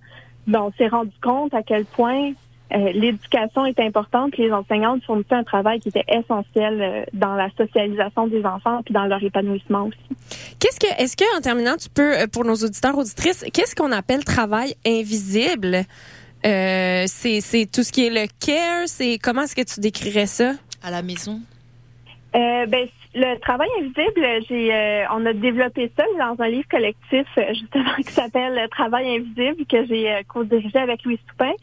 [0.47, 2.33] Ben, on s'est rendu compte à quel point
[2.73, 4.35] euh, l'éducation est importante.
[4.37, 9.05] Les enseignantes fournissaient un travail qui était essentiel dans la socialisation des enfants puis dans
[9.05, 10.57] leur épanouissement aussi.
[10.59, 14.25] Qu'est-ce que, est-ce que, en terminant, tu peux, pour nos auditeurs, auditrices, qu'est-ce qu'on appelle
[14.25, 15.85] travail invisible?
[16.45, 20.27] Euh, c'est, c'est tout ce qui est le care, c'est, comment est-ce que tu décrirais
[20.27, 20.53] ça?
[20.83, 21.39] À la maison.
[22.35, 27.25] Euh, ben, le travail invisible, j'ai, euh, on a développé ça dans un livre collectif
[27.37, 31.53] euh, justement qui s'appelle Le Travail invisible que j'ai euh, co-dirigé avec Louis Toupin.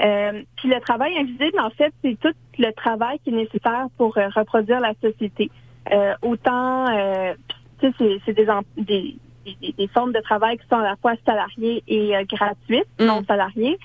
[0.00, 4.16] Euh, puis le travail invisible, en fait, c'est tout le travail qui est nécessaire pour
[4.18, 5.50] euh, reproduire la société.
[5.90, 7.34] Euh, autant, euh,
[7.80, 9.16] tu sais, c'est, des, des,
[9.60, 13.06] des, des formes de travail qui sont à la fois salariées et euh, gratuites, Mm.
[13.06, 13.78] non salariées.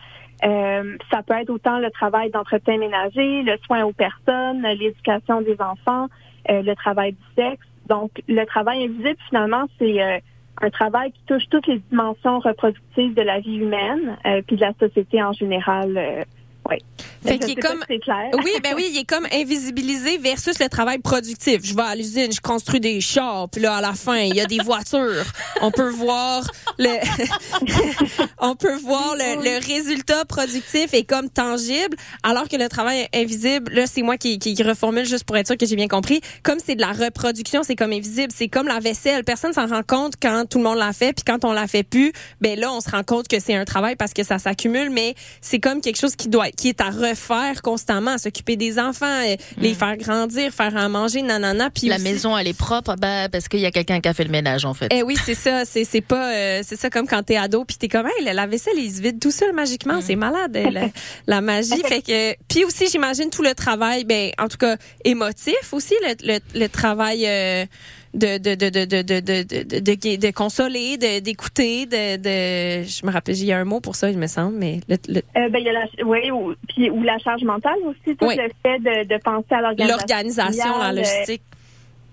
[0.46, 5.58] Euh, ça peut être autant le travail d'entretien ménager, le soin aux personnes, l'éducation des
[5.62, 6.08] enfants,
[6.50, 7.66] euh, le travail du sexe.
[7.88, 10.20] Donc, le travail invisible, finalement, c'est euh,
[10.62, 14.62] un travail qui touche toutes les dimensions reproductives de la vie humaine, euh, puis de
[14.62, 15.98] la société en général.
[15.98, 16.24] Euh,
[16.70, 16.80] ouais.
[17.26, 18.30] Fait qu'il est comme- clair.
[18.44, 21.62] Oui, ben oui, il est comme invisibilisé versus le travail productif.
[21.64, 24.42] Je vais à l'usine, je construis des chars, puis là à la fin, il y
[24.42, 25.26] a des voitures.
[25.62, 26.44] On peut voir
[26.78, 26.90] le
[28.40, 33.74] on peut voir le, le résultat productif est comme tangible, alors que le travail invisible,
[33.74, 36.22] là c'est moi qui, qui, qui reformule juste pour être sûr que j'ai bien compris.
[36.44, 39.24] Comme c'est de la reproduction, c'est comme invisible, c'est comme la vaisselle.
[39.24, 41.84] Personne s'en rend compte quand tout le monde l'a fait, puis quand on la fait
[41.84, 44.90] plus, ben là on se rend compte que c'est un travail parce que ça s'accumule,
[44.90, 47.13] mais c'est comme quelque chose qui doit qui est à refaire
[47.62, 52.04] constamment, s'occuper des enfants, euh, les faire grandir, faire à manger, nanana, puis La aussi-
[52.04, 54.66] maison, elle est propre, bah, parce qu'il y a quelqu'un qui a fait le ménage,
[54.66, 54.88] en fait.
[54.92, 55.66] eh oui, c'est ça.
[55.66, 58.34] C'est c'est pas euh, c'est ça comme quand t'es ado puis t'es comme hey, la-
[58.34, 60.00] la vaisselle il se vide tout seul magiquement.
[60.02, 60.88] C'est malade la,
[61.28, 61.82] la magie.
[61.88, 66.16] fait que puis aussi j'imagine tout le travail, ben en tout cas émotif aussi le
[66.34, 67.26] le, le travail.
[67.28, 67.66] euh,
[68.14, 72.84] de de de de de de de de, de, de consoler, de d'écouter, de, de
[72.84, 74.98] je me rappelle, il y a un mot pour ça, il me semble, mais le,
[75.08, 78.16] le- Euh, ben, il y a la, oui, ou, puis, ou la charge mentale aussi,
[78.16, 78.36] tout Oui.
[78.36, 79.98] le fait de, de penser à l'organisation.
[79.98, 81.42] l'organisation, la euh, logistique.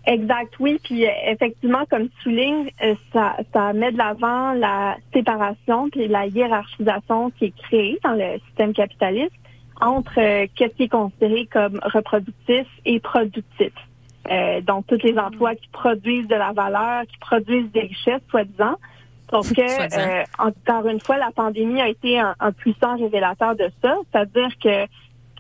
[0.07, 0.81] Exact, oui.
[0.83, 6.09] Puis euh, effectivement, comme tu soulignes, euh, ça, ça met de l'avant la séparation puis
[6.09, 9.33] la hiérarchisation qui est créée dans le système capitaliste
[9.83, 13.73] entre euh, qu'est-ce qui est considéré comme reproductif et productif.
[14.29, 18.77] Euh, donc, tous les emplois qui produisent de la valeur, qui produisent des richesses, soi-disant.
[19.31, 23.71] Sauf que, euh, encore une fois, la pandémie a été un, un puissant révélateur de
[23.83, 23.97] ça.
[24.13, 24.87] C'est-à-dire que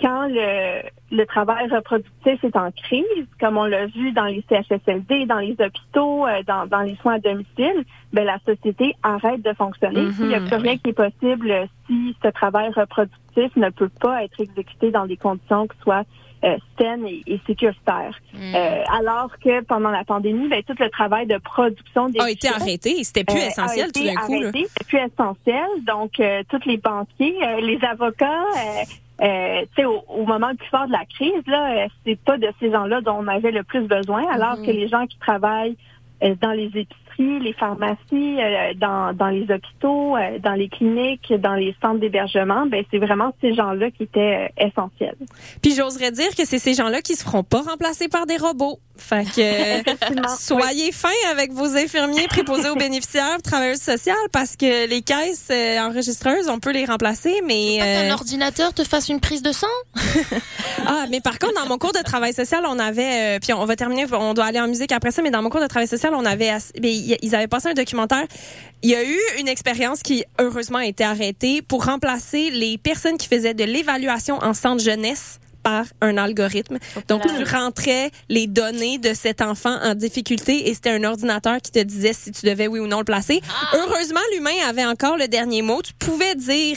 [0.01, 5.27] quand le, le travail reproductif est en crise, comme on l'a vu dans les CHSLD,
[5.27, 9.53] dans les hôpitaux, euh, dans, dans les soins à domicile, ben la société arrête de
[9.53, 10.03] fonctionner.
[10.03, 10.15] Mhm.
[10.21, 14.25] Il n'y a plus rien qui est possible si ce travail reproductif ne peut pas
[14.25, 16.05] être exécuté dans des conditions qui soient
[16.45, 18.19] euh, saines et, et sécuritaires.
[18.35, 18.55] Mm.
[18.55, 22.49] Euh, alors que pendant la pandémie, ben, tout le travail de production des A été
[22.49, 24.59] richesses, arrêté, c'était plus euh, essentiel a tout d'un coup.
[24.79, 25.67] C'est plus essentiel.
[25.87, 30.49] Donc, euh, tous les banquiers, euh, les avocats, euh, euh, tu sais, au, au moment
[30.49, 33.29] le plus fort de la crise, là, euh, c'est pas de ces gens-là dont on
[33.29, 35.77] avait le plus besoin, alors que les gens qui travaillent
[36.23, 36.89] euh, dans les épiceries,
[37.21, 42.67] les pharmacies, euh, dans, dans les hôpitaux, euh, dans les cliniques, dans les centres d'hébergement,
[42.67, 45.17] ben c'est vraiment ces gens-là qui étaient euh, essentiels.
[45.63, 48.79] Puis j'oserais dire que c'est ces gens-là qui se feront pas remplacer par des robots.
[49.01, 55.03] Fait que soyez fins avec vos infirmiers préposés aux bénéficiaires, travailleuses sociales, parce que les
[55.03, 59.21] caisses euh, enregistreuses, on peut les remplacer, mais Pas qu'un euh, ordinateur te fasse une
[59.21, 59.67] prise de sang?
[60.87, 63.65] Ah, mais par contre, dans mon cours de travail social, on avait, euh, puis on
[63.65, 65.87] va terminer, on doit aller en musique après ça, mais dans mon cours de travail
[65.87, 66.51] social, on avait,
[67.23, 68.25] ils avaient passé un documentaire.
[68.83, 73.19] Il y a eu une expérience qui, heureusement, a été arrêtée pour remplacer les personnes
[73.19, 76.79] qui faisaient de l'évaluation en centre jeunesse par un algorithme.
[77.09, 81.71] Donc, tu rentrais les données de cet enfant en difficulté et c'était un ordinateur qui
[81.71, 83.41] te disait si tu devais oui ou non le placer.
[83.75, 85.81] Heureusement, l'humain avait encore le dernier mot.
[85.83, 86.77] Tu pouvais dire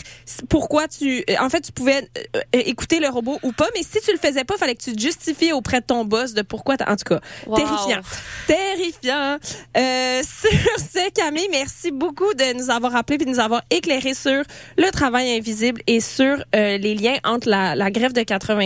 [0.50, 1.24] pourquoi tu...
[1.40, 4.18] En fait, tu pouvais euh, euh, écouter le robot ou pas, mais si tu le
[4.18, 6.76] faisais pas, fallait que tu te justifies auprès de ton boss de pourquoi...
[6.88, 7.58] En tout cas, Wow.
[7.58, 8.02] terrifiant.
[8.48, 9.38] Terrifiant.
[9.78, 14.14] Euh, sur ce, Camille, merci beaucoup de nous avoir appelé et de nous avoir éclairé
[14.14, 14.44] sur
[14.78, 18.22] le travail invisible et sur euh, les liens entre la, la grève de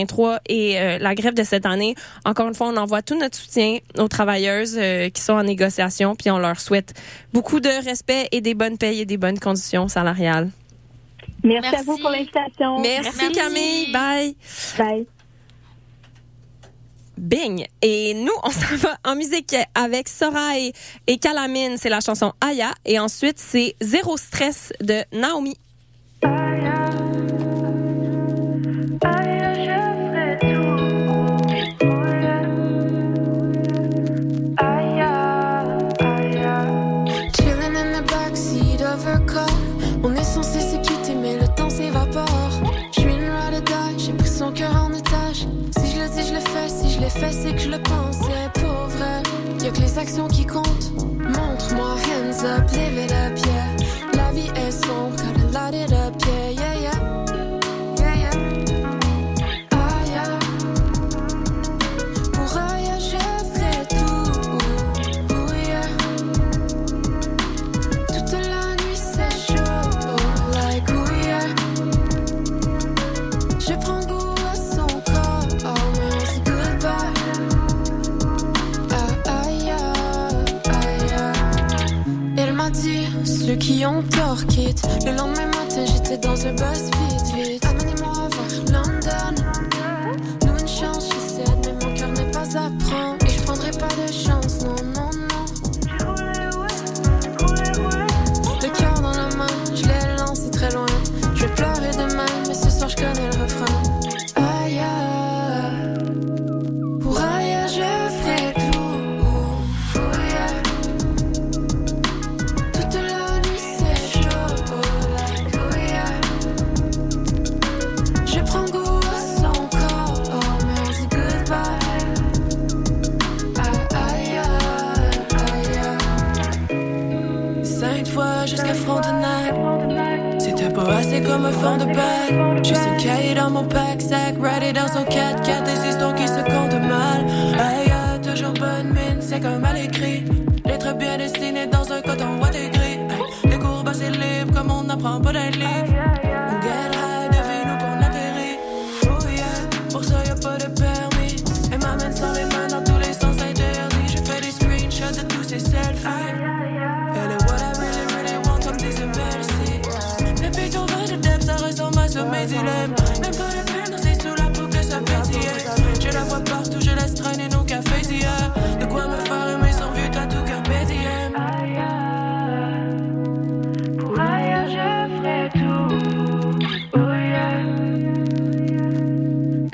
[0.08, 1.94] 83 et euh, la grève de cette année.
[2.24, 6.16] Encore une fois, on envoie tout notre soutien aux travailleuses euh, qui sont en négociation,
[6.16, 6.94] puis on leur souhaite
[7.32, 10.50] beaucoup de respect et des bonnes payes et des bonnes conditions salariales.
[11.44, 12.80] Merci, à vous pour l'invitation.
[12.80, 13.32] Merci, Merci.
[13.32, 13.92] Camille.
[13.92, 14.36] Bye.
[14.76, 15.06] Bye.
[17.16, 17.66] Bing.
[17.82, 20.72] Et nous, on s'en va en musique avec Soraï
[21.06, 21.76] et Calamine.
[21.76, 22.72] C'est la chanson Aya.
[22.84, 25.56] Et ensuite, c'est Zéro stress de Naomi.
[50.08, 50.37] l'action qui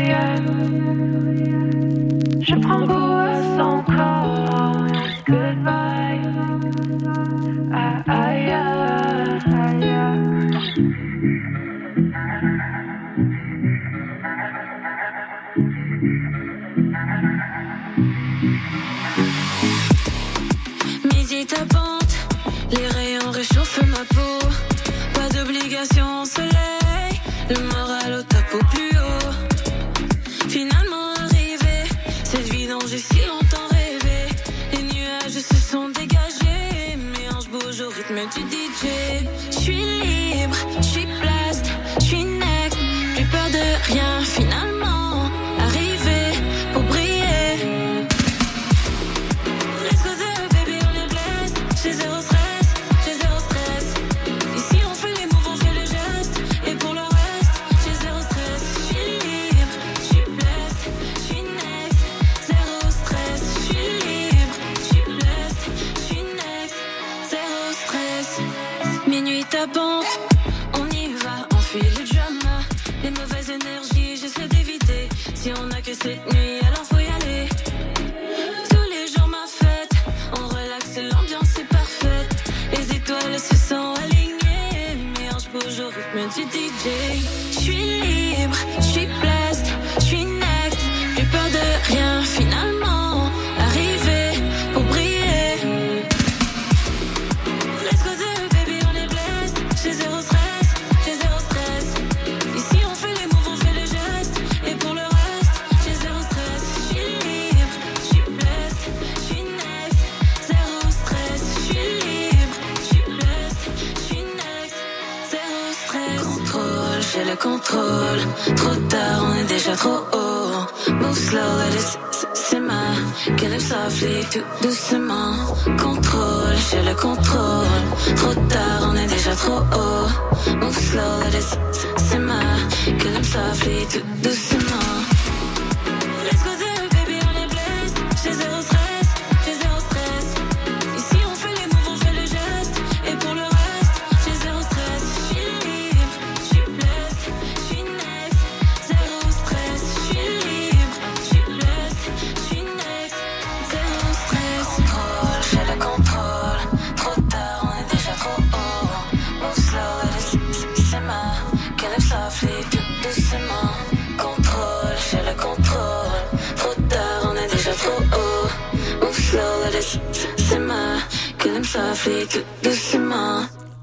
[117.36, 118.22] contrôle.
[118.56, 120.92] Trop tard, on est déjà trop haut.
[120.92, 123.38] Move slow, let it simmer.
[123.38, 125.34] Kill it softly, tout doucement.
[125.78, 128.16] Contrôle, j'ai le contrôle.
[128.16, 130.56] Trop tard, on est déjà trop haut.
[130.56, 132.98] Move slow, let it simmer.
[133.00, 135.15] Kill it softly, tout doucement.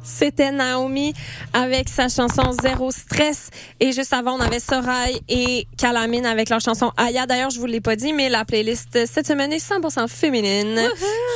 [0.03, 1.15] C'était Naomi
[1.53, 3.51] avec sa chanson Zéro Stress.
[3.85, 7.27] Et juste avant, on avait Sorail et Calamine avec leur chanson Aya.
[7.27, 10.81] D'ailleurs, je vous l'ai pas dit, mais la playlist cette semaine est 100% féminine.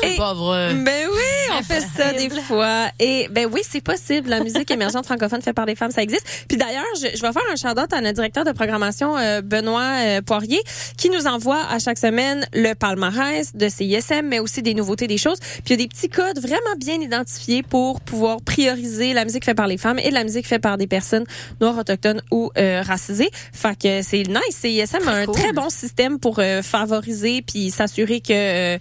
[0.00, 0.72] C'est pas vrai.
[0.74, 2.84] Ben oui, on fait ça des fois.
[3.00, 4.30] Et ben oui, c'est possible.
[4.30, 6.24] La musique émergente francophone faite par des femmes, ça existe.
[6.48, 9.94] Puis d'ailleurs, je, je vais faire un shout-out à notre directeur de programmation, euh, Benoît
[10.04, 10.62] euh, Poirier,
[10.96, 15.18] qui nous envoie à chaque semaine le palmarès de CISM, mais aussi des nouveautés, des
[15.18, 15.40] choses.
[15.40, 19.44] Puis il y a des petits codes vraiment bien identifiés pour pouvoir prioriser la musique
[19.44, 21.24] faite par les femmes et la musique faite par des personnes
[21.60, 23.30] noires, autochtones ou euh, racisées.
[23.52, 24.40] Fait que c'est nice.
[24.50, 25.34] CISM a un cool.
[25.34, 28.32] très bon système pour euh, favoriser puis s'assurer que
[28.76, 28.78] euh,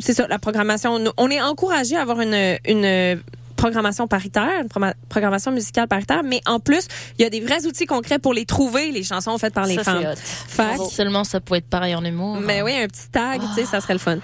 [0.00, 0.98] c'est ça la programmation.
[1.16, 3.20] On est encouragé à avoir une une
[3.62, 7.86] programmation paritaire, une programmation musicale paritaire, mais en plus, il y a des vrais outils
[7.86, 10.14] concrets pour les trouver, les chansons faites par les Ça, femmes.
[10.16, 12.38] Fait seulement ça pouvait être pareil en humour.
[12.40, 14.18] mais oui, un petit tag, tu sais, ça serait le fun.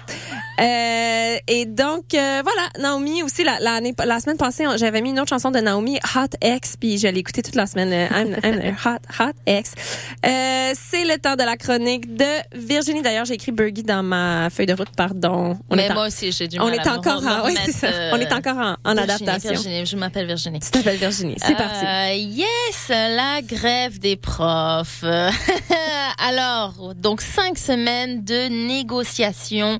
[0.59, 5.11] Euh, et donc euh, voilà, Naomi aussi la, l'année- la semaine passée, on- j'avais mis
[5.11, 7.91] une autre chanson de Naomi, Hot X, puis je l'ai écoutée toute la semaine.
[7.93, 9.73] euh, I'm, I'm a hot Hot X.
[10.25, 13.01] Euh, c'est le temps de la chronique de Virginie.
[13.01, 14.89] D'ailleurs, j'ai écrit Burgie dans ma feuille de route.
[14.97, 15.57] Pardon.
[15.69, 17.41] On mais est en- moi aussi, j'ai du on mal est à me encore re-
[17.41, 17.87] en, oui, c'est ça.
[17.87, 18.99] euh, On est encore en, en Virginie,
[19.29, 19.51] adaptation.
[19.51, 20.59] Virginie, je m'appelle Virginie.
[20.59, 21.35] Tu t'appelles Virginie.
[21.37, 21.85] C'est parti.
[21.85, 25.03] Euh, yes, la grève des profs.
[26.17, 29.79] Alors, donc cinq semaines de négociations.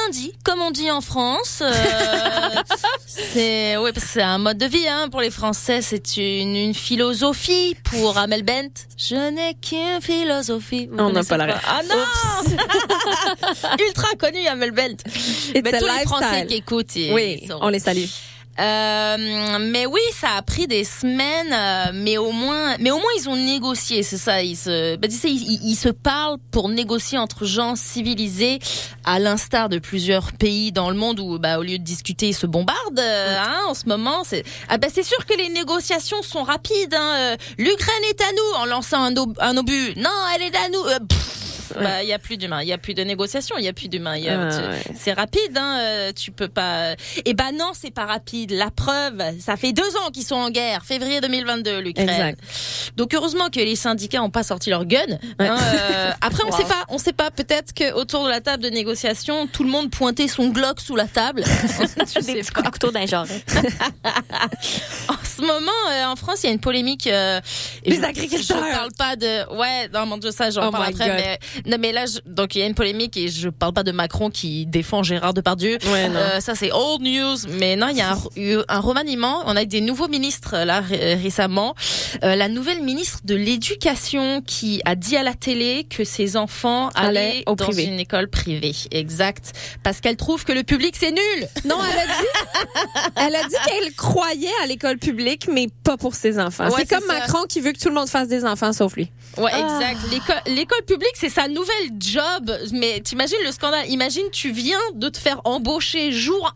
[0.00, 1.62] Un lundi, comme on dit en France.
[1.62, 1.70] Euh,
[3.06, 5.82] c'est que c'est un mode de vie hein, pour les Français.
[5.82, 7.76] C'est une, une philosophie.
[7.84, 10.86] Pour Amel Bent, je n'ai qu'une philosophie.
[10.90, 11.60] Vous On n'a pas la.
[11.66, 12.54] Ah non
[13.86, 14.96] Ultra connu Amel Bent.
[15.06, 18.04] It's Mais a tous les Français qui écoutent, ils- Oui, ils on les salue.
[18.58, 23.10] Euh, mais oui, ça a pris des semaines, euh, mais au moins, mais au moins
[23.18, 24.42] ils ont négocié, c'est ça.
[24.42, 28.58] Ils se, bah, tu sais, ils, se parlent pour négocier entre gens civilisés,
[29.04, 32.34] à l'instar de plusieurs pays dans le monde où, bah, au lieu de discuter, ils
[32.34, 32.98] se bombardent.
[32.98, 36.94] euh, hein, en ce moment, c'est, ah bah c'est sûr que les négociations sont rapides.
[36.94, 39.94] Hein, L'Ukraine est à nous en lançant un obus.
[39.96, 40.84] Non, elle est à nous.
[40.86, 40.98] Euh,
[41.74, 43.68] pff, bah, il y a plus d'humains, il y a plus de négociations, il y
[43.68, 44.58] a plus il a- Ah, tu-
[44.90, 44.94] ouais.
[44.98, 46.94] C'est rapide, hein, euh, tu peux pas.
[47.24, 48.52] Eh ben non, c'est pas rapide.
[48.52, 52.36] La preuve, ça fait deux ans qu'ils sont en guerre, février 2022, l'Ukraine.
[52.96, 54.98] Donc heureusement que les syndicats ont pas sorti leur gun.
[55.38, 56.56] hein, euh, après, on Wow.
[56.56, 57.30] sait pas, on sait pas.
[57.30, 60.96] Peut-être que autour de la table de négociation, tout le monde pointait son Glock sous
[60.96, 61.44] la table.
[61.46, 62.62] Je Des sais petits pas.
[62.62, 63.26] coups de couteau d'un genre.
[65.08, 67.06] En ce moment, euh, en France, il y a une polémique.
[67.06, 67.40] euh,
[67.84, 68.64] Les je- agriculteurs.
[68.64, 69.54] Je parle pas de.
[69.56, 71.06] Ouais, non, mon Dieu, ça, j'en Oh parle après.
[71.08, 71.16] God.
[71.16, 73.82] Mais non, mais là, je- donc il y a une polémique et je parle pas
[73.82, 75.78] de Macron qui défend Gérard Depardieu.
[75.92, 76.16] Ouais, non.
[76.18, 77.36] Euh, ça, c'est old news.
[77.58, 79.42] Mais non, il y a un, eu un remaniement.
[79.46, 81.74] On a eu des nouveaux ministres là ré- récemment.
[82.24, 86.88] Euh, la nouvelle ministre de l'Éducation qui a dit à la télé que ses enfants
[86.94, 87.84] Allaient au dans privé.
[87.84, 88.74] une école privée.
[88.90, 89.52] Exact.
[89.82, 91.48] Parce qu'elle trouve que le public c'est nul.
[91.64, 96.14] Non, elle a dit, elle a dit qu'elle croyait à l'école publique, mais pas pour
[96.14, 96.64] ses enfants.
[96.68, 97.18] Ouais, c'est comme ça.
[97.20, 99.10] Macron qui veut que tout le monde fasse des enfants sauf lui.
[99.36, 99.58] Ouais, Ah.
[99.78, 100.00] exact.
[100.10, 102.50] L'école, l'école publique, c'est sa nouvelle job.
[102.72, 103.88] Mais t'imagines le scandale.
[103.88, 106.54] Imagine, tu viens de te faire embaucher jour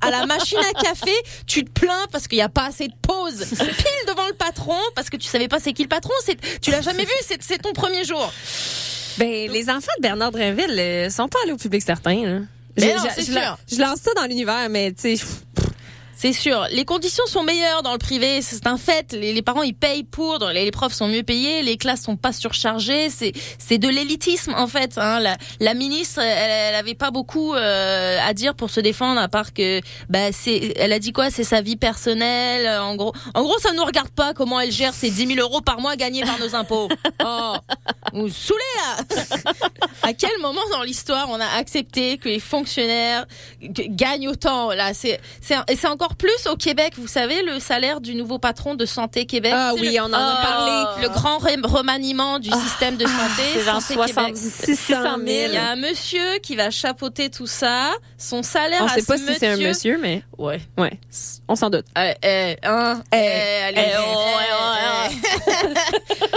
[0.00, 1.12] 1 à la machine à café.
[1.46, 3.44] Tu te plains parce qu'il n'y a pas assez de pause.
[3.48, 6.12] Pile devant le patron parce que tu savais pas c'est qui le patron.
[6.24, 7.12] C'est, tu l'as jamais vu.
[7.26, 8.32] C'est, c'est ton premier jour.
[9.18, 12.24] Ben, les enfants de Bernard Drinville euh, sont pas allés au public certains.
[12.24, 12.38] là.
[12.78, 15.24] Mais Je- non, je- c'est je, je lance ça dans l'univers, mais tu sais,
[16.20, 16.66] C'est sûr.
[16.72, 19.12] Les conditions sont meilleures dans le privé, c'est un fait.
[19.12, 22.16] Les, les parents ils payent pour, les, les profs sont mieux payés, les classes sont
[22.16, 23.08] pas surchargées.
[23.08, 24.98] C'est c'est de l'élitisme en fait.
[24.98, 25.20] Hein.
[25.20, 29.28] La, la ministre, elle, elle avait pas beaucoup euh, à dire pour se défendre à
[29.28, 31.30] part que bah c'est, elle a dit quoi?
[31.30, 32.66] C'est sa vie personnelle.
[32.66, 35.38] euh, En gros, en gros ça nous regarde pas comment elle gère ses 10 000
[35.38, 36.88] euros par mois gagnés par nos impôts.
[37.24, 37.54] Oh,
[38.12, 39.22] vous saoulez là
[40.02, 43.26] À quel moment dans l'histoire on a accepté que les fonctionnaires
[43.60, 44.94] gagnent autant là?
[44.94, 46.94] C'est c'est encore plus au Québec.
[46.96, 49.52] Vous savez le salaire du nouveau patron de Santé Québec.
[49.54, 51.02] Ah C'est oui, le- on en a parlé.
[51.02, 53.42] Le grand rem- remaniement du système de santé.
[53.54, 54.36] C'est genre Santé 60 Québec.
[54.36, 55.18] 600 000.
[55.26, 57.90] Il y a un monsieur qui va chapeauter tout ça.
[58.16, 60.60] Son salaire on à sait ce pas si c'est un monsieur, mais Ouais.
[60.78, 60.98] ouais,
[61.48, 61.86] on s'en doute.
[61.94, 62.56] Allez.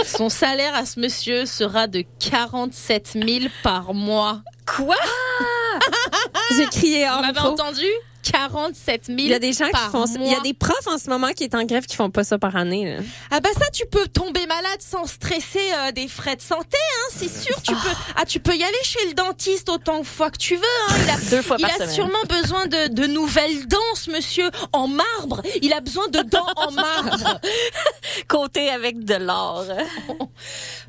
[0.04, 4.42] Son salaire à ce monsieur sera de 47 000 par mois.
[4.66, 4.96] Quoi?
[6.56, 7.86] J'ai crié hors Vous m'avez entendu?
[8.22, 10.18] 47 000 Il y a des gens qui font ça.
[10.20, 12.24] Il y a des profs en ce moment qui est en grève qui font pas
[12.24, 12.96] ça par année.
[12.96, 13.02] là.
[13.30, 17.12] Ah bah ça, tu peux tomber malade sans stresser euh, des frais de santé, hein,
[17.16, 17.54] c'est sûr.
[17.62, 20.56] Tu peux, ah, tu peux y aller chez le dentiste autant de fois que tu
[20.56, 20.62] veux.
[20.88, 20.94] Hein.
[21.04, 21.90] Il a, Deux fois il par a semaine.
[21.90, 25.42] sûrement besoin de, de nouvelles dents, ce monsieur, en marbre.
[25.62, 27.40] Il a besoin de dents en marbre.
[28.28, 29.64] Côté avec de l'or.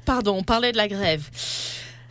[0.06, 1.24] Pardon, on parlait de la grève.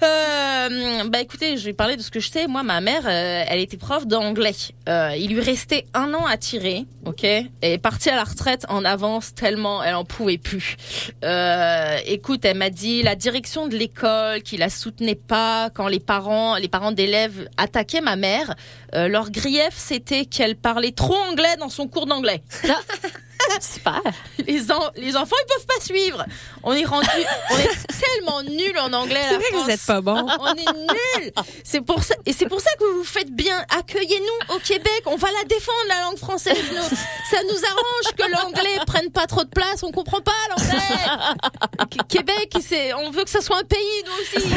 [0.03, 2.47] Euh, bah écoutez, je vais parler de ce que je sais.
[2.47, 4.55] Moi, ma mère, euh, elle était prof d'anglais.
[4.89, 8.65] Euh, il lui restait un an à tirer, ok Elle est partie à la retraite
[8.69, 10.77] en avance tellement elle en pouvait plus.
[11.25, 16.01] Euh, écoute, elle m'a dit la direction de l'école qui la soutenait pas quand les
[16.01, 18.55] parents, les parents d'élèves attaquaient ma mère.
[18.95, 22.43] euh, leur grief, c'était qu'elle parlait trop anglais dans son cours d'anglais.
[23.61, 24.01] Super.
[24.47, 26.25] Les, en- les enfants, ils peuvent pas suivre.
[26.63, 27.09] On est rendu,
[27.51, 27.69] on est
[28.05, 29.21] tellement nuls en anglais.
[29.29, 29.71] C'est vrai que vous France.
[29.73, 30.27] êtes pas bon.
[30.41, 31.33] On est nuls.
[31.65, 33.65] C'est pour ça, et c'est pour ça que vous vous faites bien.
[33.79, 35.03] Accueillez-nous au Québec.
[35.07, 36.57] On va la défendre, la langue française.
[36.71, 36.97] nous.
[37.31, 39.83] Ça nous arrange que l'anglais prenne pas trop de place.
[39.83, 41.87] On comprend pas l'anglais.
[41.91, 44.49] Qu- Québec, c'est, on veut que ça soit un pays, nous aussi.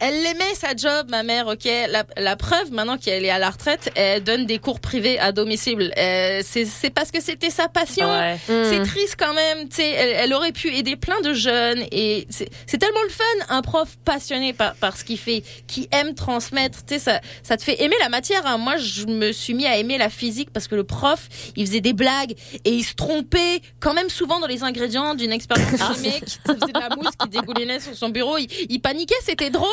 [0.00, 1.64] Elle l'aimait sa job, ma mère, ok.
[1.88, 5.32] La, la preuve, maintenant qu'elle est à la retraite, elle donne des cours privés à
[5.32, 5.92] domicile.
[5.98, 8.08] Euh, c'est, c'est parce que c'était sa passion.
[8.08, 8.38] Ouais.
[8.46, 8.86] C'est Mm.
[8.86, 9.90] triste quand même, tu sais.
[9.90, 13.88] Elle, elle aurait pu aider plein de jeunes et c'est, tellement le fun, un prof
[14.04, 16.84] passionné par, par ce qu'il fait, qui aime transmettre.
[16.86, 18.46] Tu sais, ça, ça te fait aimer la matière.
[18.46, 18.56] hein.
[18.58, 21.80] Moi, je me suis mis à aimer la physique parce que le prof, il faisait
[21.80, 22.34] des blagues
[22.64, 26.24] et il se trompait quand même souvent dans les ingrédients d'une expérience chimique.
[26.46, 28.38] Ça faisait de la mousse qui dégoulinait sur son bureau.
[28.38, 29.66] Il, il paniquait, c'était drôle.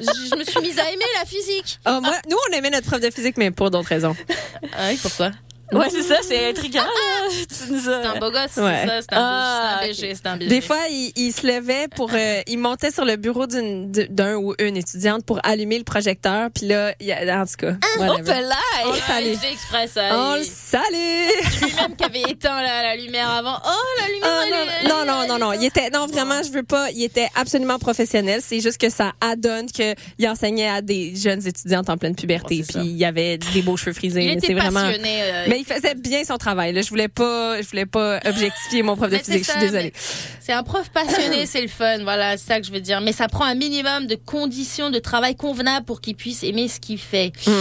[0.00, 1.78] je, je me suis mise à aimer la physique.
[1.84, 4.14] Ah, moi, nous, on aimait notre prof de physique, mais pour d'autres raisons.
[4.78, 5.30] Ah oui, pourquoi?
[5.72, 6.80] Ouais, c'est ça, c'est intriguant.
[7.28, 8.80] as- C'est un beau gosse, Ouais.
[8.82, 10.36] c'est ça, c'est un, Ah, c'est un.
[10.36, 14.36] Des fois, il, il se levait pour, euh, il montait sur le bureau d'une- d'un
[14.36, 16.48] ou une étudiante pour allumer le projecteur.
[16.54, 18.40] Puis là, il y a, en tout cas, Oh, whatever.
[18.42, 18.56] là!
[18.84, 20.12] on le Ah, salue.
[20.12, 21.62] On le salue.
[21.62, 23.56] lui-même qui avait éteint la, la lumière avant.
[23.64, 26.50] Oh, la lumière, Ah, elle non, non, non, non, non, il était, non, vraiment, je
[26.50, 28.40] veux pas, il était absolument professionnel.
[28.42, 32.62] C'est juste que ça adonne que il enseignait à des jeunes étudiantes en pleine puberté.
[32.62, 34.22] Oh, puis il avait des beaux cheveux frisés.
[34.22, 34.80] Il mais était c'est vraiment.
[34.80, 35.22] passionné.
[35.22, 36.72] euh, Mais il faisait bien son travail.
[36.72, 39.44] Là, je voulais pas, je voulais pas objectifier mon prof de physique.
[39.44, 39.92] Je suis désolée.
[40.40, 41.98] C'est un prof passionné, c'est le fun.
[42.02, 43.00] Voilà, c'est ça que je veux dire.
[43.00, 46.80] Mais ça prend un minimum de conditions de travail convenables pour qu'il puisse aimer ce
[46.80, 47.32] qu'il fait.
[47.46, 47.52] Mm.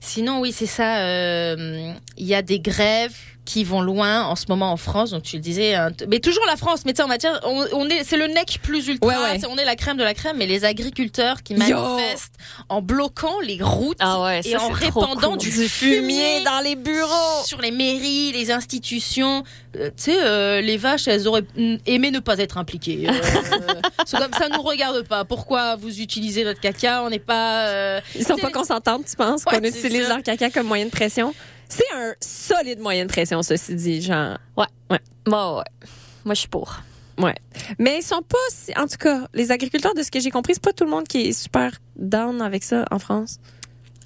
[0.00, 1.00] Sinon, oui, c'est ça.
[1.00, 3.14] euh, Il y a des grèves
[3.52, 5.10] qui vont loin en ce moment en France.
[5.10, 6.82] Donc tu le disais, t- mais toujours la France.
[6.84, 9.08] Mais tu sais en matière, on, on est, c'est le nec plus ultra.
[9.08, 10.36] Ouais, On est la crème de la crème.
[10.38, 11.58] Mais les agriculteurs qui Yo.
[11.58, 12.34] manifestent
[12.68, 15.38] en bloquant les routes Ah ouais, et en répandant cool.
[15.38, 17.44] du, fumier dans les bureaux.
[17.44, 19.42] sur les mairies, les institutions.
[19.76, 21.44] Euh, tu sais, euh, les vaches, elles auraient
[21.86, 23.06] aimé ne pas être impliquées.
[23.08, 23.12] Euh,
[24.06, 25.24] c'est comme ça, nous regarde pas.
[25.24, 27.02] Pourquoi vous utilisez notre caca?
[27.04, 27.66] On n'est pas.
[27.66, 31.34] euh, Ils sont pas consentantes, tu penses, qu'on utilise leur caca comme moyen de pression?
[31.70, 34.36] C'est un solide moyen de pression, ceci dit, genre.
[34.56, 34.66] Ouais.
[34.90, 35.00] Ouais.
[35.24, 35.88] Bon, ouais.
[36.24, 36.76] Moi, je suis pour.
[37.18, 37.34] Ouais.
[37.78, 40.54] Mais ils sont pas, si- en tout cas, les agriculteurs, de ce que j'ai compris,
[40.54, 43.38] c'est pas tout le monde qui est super down avec ça en France.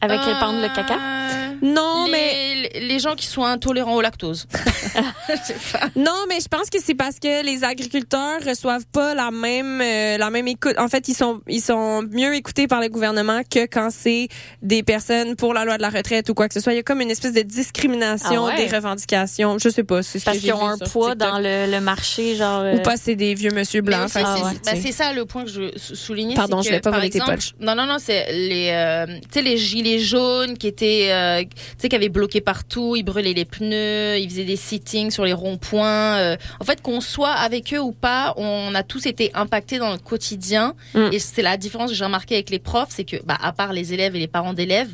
[0.01, 0.99] Avec euh, le pendre le caca?
[1.63, 4.47] Non, les, mais les gens qui sont intolérants au lactose.
[5.97, 10.19] non, mais je pense que c'est parce que les agriculteurs reçoivent pas la même euh,
[10.19, 10.75] la même écoute.
[10.79, 14.29] En fait, ils sont ils sont mieux écoutés par le gouvernement que quand c'est
[14.63, 16.73] des personnes pour la loi de la retraite ou quoi que ce soit.
[16.73, 18.67] Il y a comme une espèce de discrimination Ah ouais?
[18.69, 19.59] des revendications.
[19.59, 21.19] Je sais pas, c'est ce Parce qu'ils ont un poids TikTok.
[21.31, 22.61] dans le, le marché, genre.
[22.61, 24.07] euh, ou pas c'est des vieux monsieur blancs.
[24.07, 24.37] que c'est Ah
[24.73, 24.93] ouais.
[24.93, 26.35] ça le point que je veux sou- souligner.
[26.35, 27.53] Pardon, je vais que, pas voler tes punchs.
[27.61, 31.63] Non, non, non, c'est les, euh, tu sais, les gilets jaunes qui étaient, euh, tu
[31.79, 35.33] sais, qui avaient bloqué partout, ils brûlaient les pneus, ils faisaient des sittings sur les
[35.33, 36.19] ronds-points.
[36.19, 36.37] euh.
[36.61, 40.05] en fait, qu'on soit avec eux ou pas, on a tous été impactés dans notre
[40.05, 40.75] quotidien.
[40.95, 41.09] Mm.
[41.13, 43.73] Et c'est la différence que j'ai remarqué avec les profs, c'est que, bah, à part
[43.73, 44.91] les élèves et les parents d'élèves,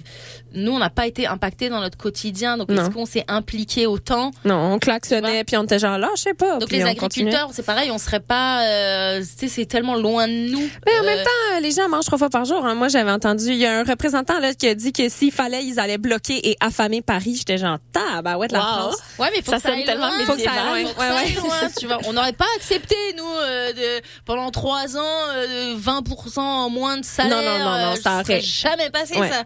[0.53, 2.57] nous, on n'a pas été impactés dans notre quotidien.
[2.57, 4.31] Donc, est-ce qu'on s'est impliqué autant?
[4.45, 6.59] Non, on klaxonnait puis on était genre là, je sais pas.
[6.59, 10.51] Donc, les agriculteurs, c'est pareil, on serait pas, euh, tu sais, c'est tellement loin de
[10.51, 10.69] nous.
[10.87, 12.65] Mais en Euh, même temps, les gens mangent trois fois par jour.
[12.67, 12.75] hein.
[12.75, 15.65] Moi, j'avais entendu, il y a un représentant là qui a dit que s'il fallait,
[15.65, 17.35] ils allaient bloquer et affamer Paris.
[17.39, 18.65] J'étais genre, tabarouette, la Wow.
[18.67, 18.97] France.
[19.19, 20.25] Ouais, mais faut Ça que ça sonne aille tellement loin.
[20.27, 20.91] Faut que ça aille loin.
[20.91, 21.21] Faut que Ouais, ça ouais.
[21.21, 21.99] aille loin, tu vois.
[22.07, 26.99] On n'aurait pas accepté, nous, euh, de, pendant trois ans, euh, de 20% en moins
[26.99, 27.37] de salaire.
[27.37, 29.29] Non, non, non, non, euh, ça serait aurait- jamais passé, Ouais.
[29.31, 29.45] ça.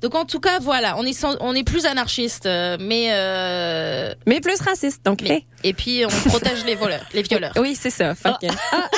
[0.00, 4.14] Donc, en tout cas, voilà, on est, sans- on est plus anarchiste, euh, mais, euh,
[4.26, 5.20] Mais plus raciste, donc.
[5.22, 7.52] mais- et puis, on protège les voleurs, les violeurs.
[7.56, 7.60] eh.
[7.60, 8.14] Oui, c'est ça.
[8.14, 8.88] Fait que- Ah,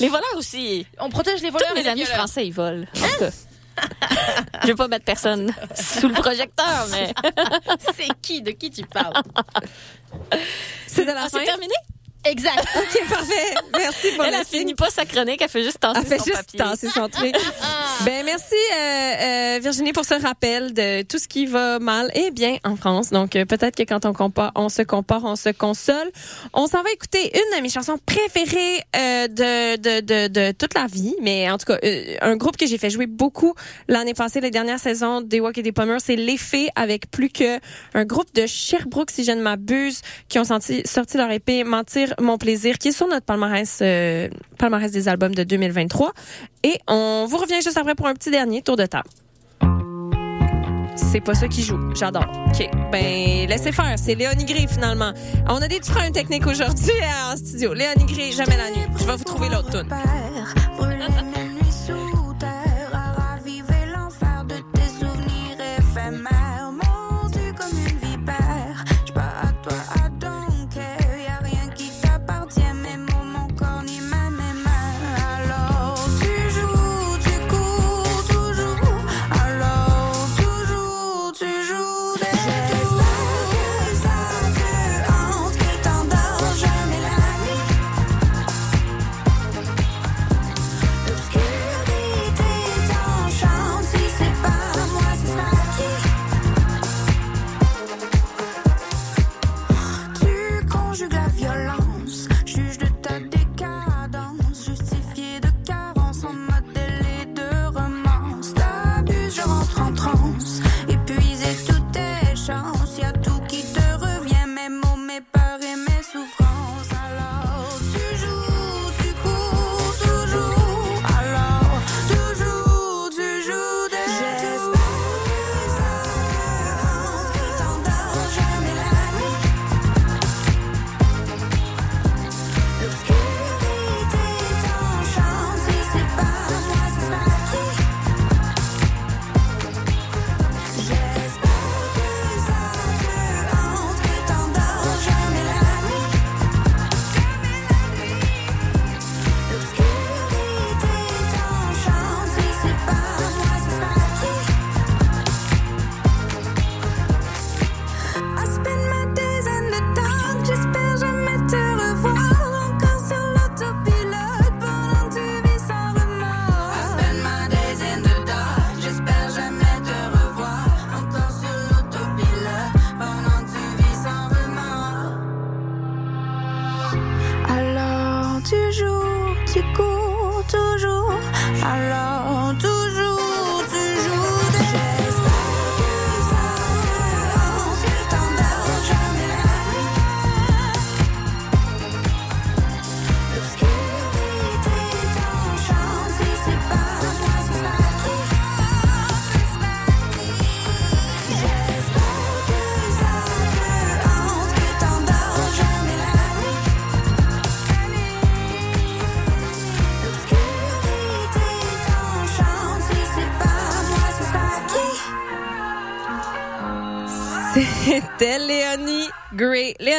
[0.00, 0.86] Les voleurs aussi.
[0.98, 2.16] On protège les voleurs Tous mes les amis violeurs.
[2.18, 2.84] français, ils volent.
[3.20, 3.26] En.
[4.62, 7.12] Je vais pas mettre personne sous le projecteur, mais.
[7.96, 8.42] C'est qui?
[8.42, 9.14] De qui tu parles?
[10.86, 11.38] c'est de la Ah, fin?
[11.38, 11.74] c'est terminé?
[12.24, 12.64] Exact.
[12.76, 13.54] Ok, parfait.
[13.76, 14.60] Merci pour Elle le a signe.
[14.60, 16.58] fini pas sa chronique, elle fait juste tasser Elle fait son juste papier.
[16.58, 17.34] tasser son truc.
[18.04, 22.30] ben merci euh, euh, Virginie pour ce rappel de tout ce qui va mal et
[22.30, 23.10] bien en France.
[23.10, 26.10] Donc euh, peut-être que quand on compare, on se compare, on se console.
[26.52, 30.74] On s'en va écouter une de mes chansons préférées euh, de, de, de de toute
[30.74, 33.54] la vie, mais en tout cas euh, un groupe que j'ai fait jouer beaucoup
[33.88, 37.58] l'année passée, les dernières saisons des Walk et des Pommers, c'est l'effet avec plus que
[37.94, 42.11] un groupe de Sherbrooke si je ne m'abuse qui ont senti, sorti leur épée Mentir
[42.20, 46.12] mon plaisir, qui est sur notre palmarès, euh, palmarès des albums de 2023.
[46.62, 49.08] Et on vous revient juste après pour un petit dernier tour de table.
[50.96, 51.78] C'est pas ça qui joue.
[51.94, 52.26] J'adore.
[52.46, 52.68] OK.
[52.90, 53.94] Ben, laissez faire.
[53.96, 55.12] C'est Léonie Gray, finalement.
[55.48, 57.72] On a des petits problèmes techniques aujourd'hui euh, en studio.
[57.74, 58.86] Léonie Gray, jamais la nuit.
[58.98, 59.88] Je vais vous trouver l'autre tune.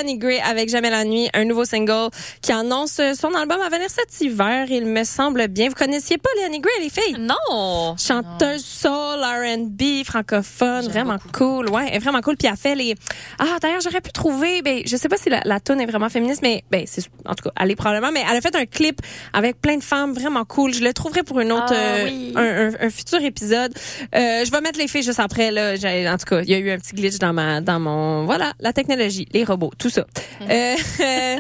[0.03, 2.09] Léonie Gray avec Jamais la nuit, un nouveau single
[2.41, 5.69] qui annonce son album à venir cet hiver, il me semble bien.
[5.69, 7.15] Vous connaissiez pas Léonie Gray, les filles?
[7.19, 7.95] Non!
[7.97, 8.91] Chanteuse soul,
[9.21, 11.69] R&B, francophone, vraiment cool.
[11.69, 12.35] Ouais, vraiment cool.
[12.35, 12.95] Puis elle fait les...
[13.39, 14.61] Ah, d'ailleurs, j'aurais pu trouver...
[14.61, 17.33] Ben, je sais pas si la, la tune est vraiment féministe, mais ben, c'est en
[17.35, 18.11] tout cas, elle est probablement.
[18.11, 18.99] Mais elle a fait un clip
[19.31, 20.73] avec plein de femmes vraiment cool.
[20.73, 22.33] Je le trouverai pour une autre, Ah, euh, oui.
[22.35, 23.73] un, un- un futur épisode.
[24.15, 25.51] Euh, je vais mettre les filles juste après.
[25.51, 25.73] Là,
[26.13, 28.53] en tout cas, il y a eu un petit glitch dans ma, dans mon, voilà,
[28.59, 29.92] la technologie, les robots, tout ça.
[30.49, 30.75] Euh,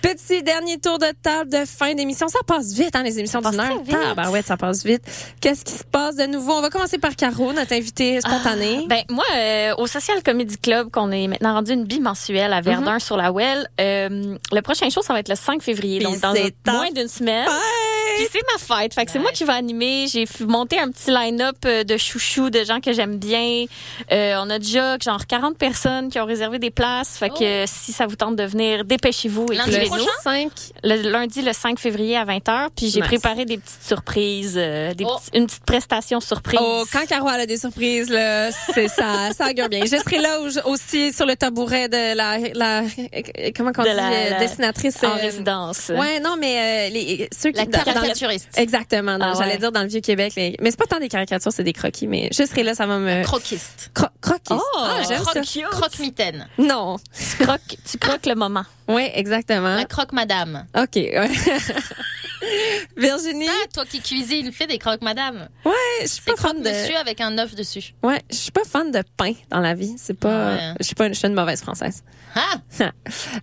[0.00, 2.28] petit dernier tour de table de fin d'émission.
[2.28, 3.82] Ça passe vite, hein, les émissions d'une heure.
[4.16, 5.02] Ah, ouais, ça passe vite.
[5.40, 6.52] Qu'est-ce qui se passe de nouveau?
[6.52, 8.86] On va commencer par Caro, notre invitée spontanée.
[8.88, 12.98] Ben moi, euh, au Social Comedy Club, qu'on est maintenant rendu une bimensuelle à Verdun
[12.98, 16.20] sur la Well, euh, le prochain show, ça va être le 5 février, Puis donc
[16.20, 17.46] dans moins d'une semaine.
[18.18, 20.06] Puis c'est ma fête, fait que c'est moi qui vais animer.
[20.08, 23.64] J'ai monté un petit line-up euh, de chouchous, de gens que j'aime bien.
[24.12, 27.64] Euh, on a déjà genre 40 personnes qui ont réservé des places, fait que euh,
[27.66, 29.46] si ça vous tente de venir, dépêchez-vous.
[29.52, 30.04] Lundi prochain?
[30.22, 30.50] 5.
[30.84, 32.68] Le lundi, le 5 février à 20h.
[32.76, 33.08] Puis j'ai Nice.
[33.08, 35.16] préparé des petites surprises, euh, des Oh.
[35.18, 36.58] petits- une petite prestation surprise.
[36.62, 39.80] Oh, quand Caro a des surprises, là, c'est ça, ça augure bien.
[39.84, 42.82] Je serai là au- aussi sur le tabouret de la, la
[43.56, 45.02] comment on De dit, la- euh, la- dessinatrice.
[45.04, 45.88] en euh, résidence.
[45.90, 48.48] Ouais, non, mais euh, les, ceux qui La dans- dans le- caricaturiste.
[48.56, 49.18] Exactement.
[49.20, 49.58] Ah J'allais ouais.
[49.58, 52.06] dire dans le vieux Québec, les- mais c'est pas tant des caricatures, c'est des croquis.
[52.06, 53.90] Mais je serai là, ça va me Croquiste.
[53.94, 54.52] Cro croquis.
[54.52, 56.48] Oh, ah, j'aime croque- Croque-mitaine.
[56.58, 56.96] Non.
[57.38, 58.64] Tu croques, tu croques le moment.
[58.88, 59.76] Oui, exactement.
[59.76, 60.66] La croque-madame.
[60.76, 60.96] Ok.
[62.96, 63.46] Virginie.
[63.46, 65.48] Ça, toi qui cuisines, fais des croque-madame.
[65.64, 65.72] Ouais,
[66.02, 66.68] je suis pas fan de.
[66.68, 67.94] Monsieur avec un œuf dessus.
[68.02, 69.94] Ouais, je suis pas fan de pain dans la vie.
[69.98, 70.54] C'est pas.
[70.54, 70.74] Ouais.
[70.80, 72.02] Je suis pas une, je suis une mauvaise française.
[72.34, 72.56] Ah!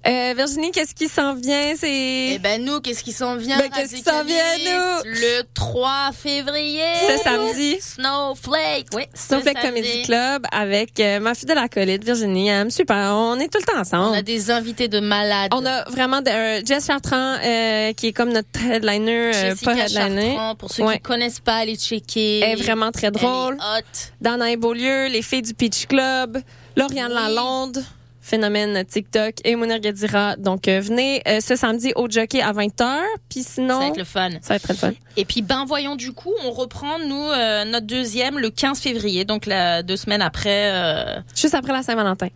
[0.08, 1.74] Euh, Virginie, qu'est-ce qui s'en vient?
[1.76, 2.34] C'est.
[2.34, 5.04] Eh ben nous, qu'est-ce qui s'en vient Ben, qu'est-ce qui s'en vient, nous?
[5.06, 6.84] Le 3 février.
[7.08, 7.78] Ce samedi.
[7.82, 9.04] Snowflake, oui.
[9.14, 9.62] Snowflake.
[9.62, 12.50] Comedy Club avec euh, ma fidèle acolyte Virginie.
[12.50, 13.14] Elle me super.
[13.16, 14.10] On est tout le temps ensemble.
[14.12, 15.52] On a des invités de malades.
[15.54, 18.50] On a vraiment de, euh, Jess Chartrand euh, qui est comme notre
[18.96, 20.22] headliner, euh, Jessica pas headliner.
[20.34, 20.96] Chartrand, pour ceux Ouais.
[20.96, 22.40] qui connaissent pas, allez checker.
[22.40, 23.58] Elle est vraiment très drôle.
[23.60, 24.12] Elle est hot.
[24.22, 26.40] Dana et Beaulieu, les filles du Peach Club,
[26.76, 27.14] Lauriane Oui.
[27.16, 27.84] Lalonde,
[28.22, 30.36] phénomène TikTok et Mounir Gadira.
[30.36, 33.00] Donc euh, venez euh, ce samedi au Jockey à 20h.
[33.30, 34.30] Puis sinon, Ça va être le fun.
[34.42, 34.92] ça va être très fun.
[35.18, 39.26] Et puis, ben voyons du coup, on reprend nous euh, notre deuxième le 15 février,
[39.26, 41.24] donc la, deux semaines après.
[41.36, 42.28] Juste après la Saint-Valentin.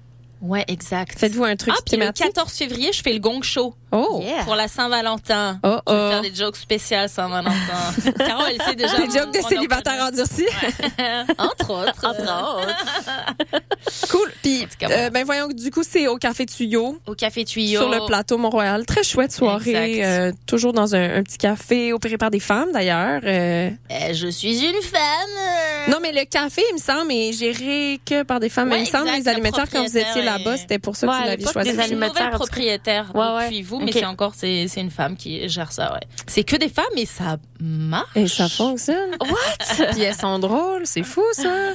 [0.42, 1.20] Ouais, exact.
[1.20, 2.26] Faites-vous un truc ah, puis le thématique?
[2.28, 4.24] 14 février, je fais le Gong Show Oh!
[4.44, 5.60] pour la Saint-Valentin.
[5.64, 6.10] Oh, Je vais oh.
[6.12, 7.54] faire des jokes spéciales Saint-Valentin.
[8.18, 8.98] Caro, elle sait déjà.
[8.98, 10.46] Des jokes de endurcis.
[10.48, 11.26] entrepreneur.
[11.38, 12.06] Entre autres.
[12.06, 14.10] Entre autres.
[14.12, 14.32] cool.
[14.42, 16.98] Puis, euh, ben voyons, du coup, c'est au Café Tuyau.
[17.08, 17.80] Au Café Tuyau.
[17.82, 18.86] Sur le plateau Mont-Royal.
[18.86, 19.96] Très chouette soirée.
[19.96, 20.06] Exact.
[20.06, 23.22] euh, toujours dans un, un petit café opéré par des femmes, d'ailleurs.
[23.24, 25.90] Euh, Euh, je suis une femme.
[25.90, 28.70] Non, mais le café, il me semble, est géré que par des femmes.
[28.70, 30.96] Ouais, mais il me semble, exact, les le alimentaires, quand vous étiez là-bas, c'était pour
[30.96, 31.72] ça que vous l'aviez choisi.
[31.72, 32.46] une alimentaires, nouvelle en tout cas.
[32.46, 33.44] propriétaire Ouais, ouais.
[33.46, 35.94] depuis vous, mais c'est encore c'est c'est une femme qui gère ça.
[35.94, 36.02] Ouais.
[36.28, 38.10] C'est que des femmes et ça marche.
[38.16, 39.16] Et ça fonctionne.
[39.22, 39.86] What?
[39.92, 41.74] Puis elles sont drôles, c'est fou ça.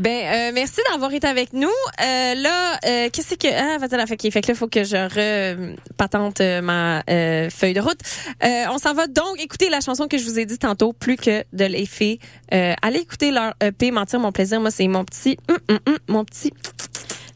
[0.00, 1.68] Ben euh, merci d'avoir été avec nous.
[1.68, 6.40] Euh, là, euh, qu'est-ce que ah vas-y la fait que là faut que je repatente
[6.40, 7.02] euh, ma
[7.50, 8.00] feuille de route.
[8.42, 11.44] On s'en va donc écouter la chanson que je vous ai dit tantôt plus que
[11.52, 12.18] de l'effet.
[12.50, 14.58] Allez écouter leur EP mentir mon plaisir.
[14.58, 16.54] Moi c'est mon petit hum, hum, hum, mon petit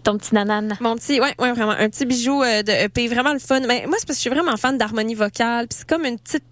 [0.05, 0.76] Ton petit nanane.
[0.80, 3.61] mon petit, ouais, ouais, vraiment, un petit bijou euh, de EP, vraiment le fun.
[3.61, 6.18] Mais moi, c'est parce que je suis vraiment fan d'harmonie vocale, puis c'est comme une
[6.18, 6.44] petite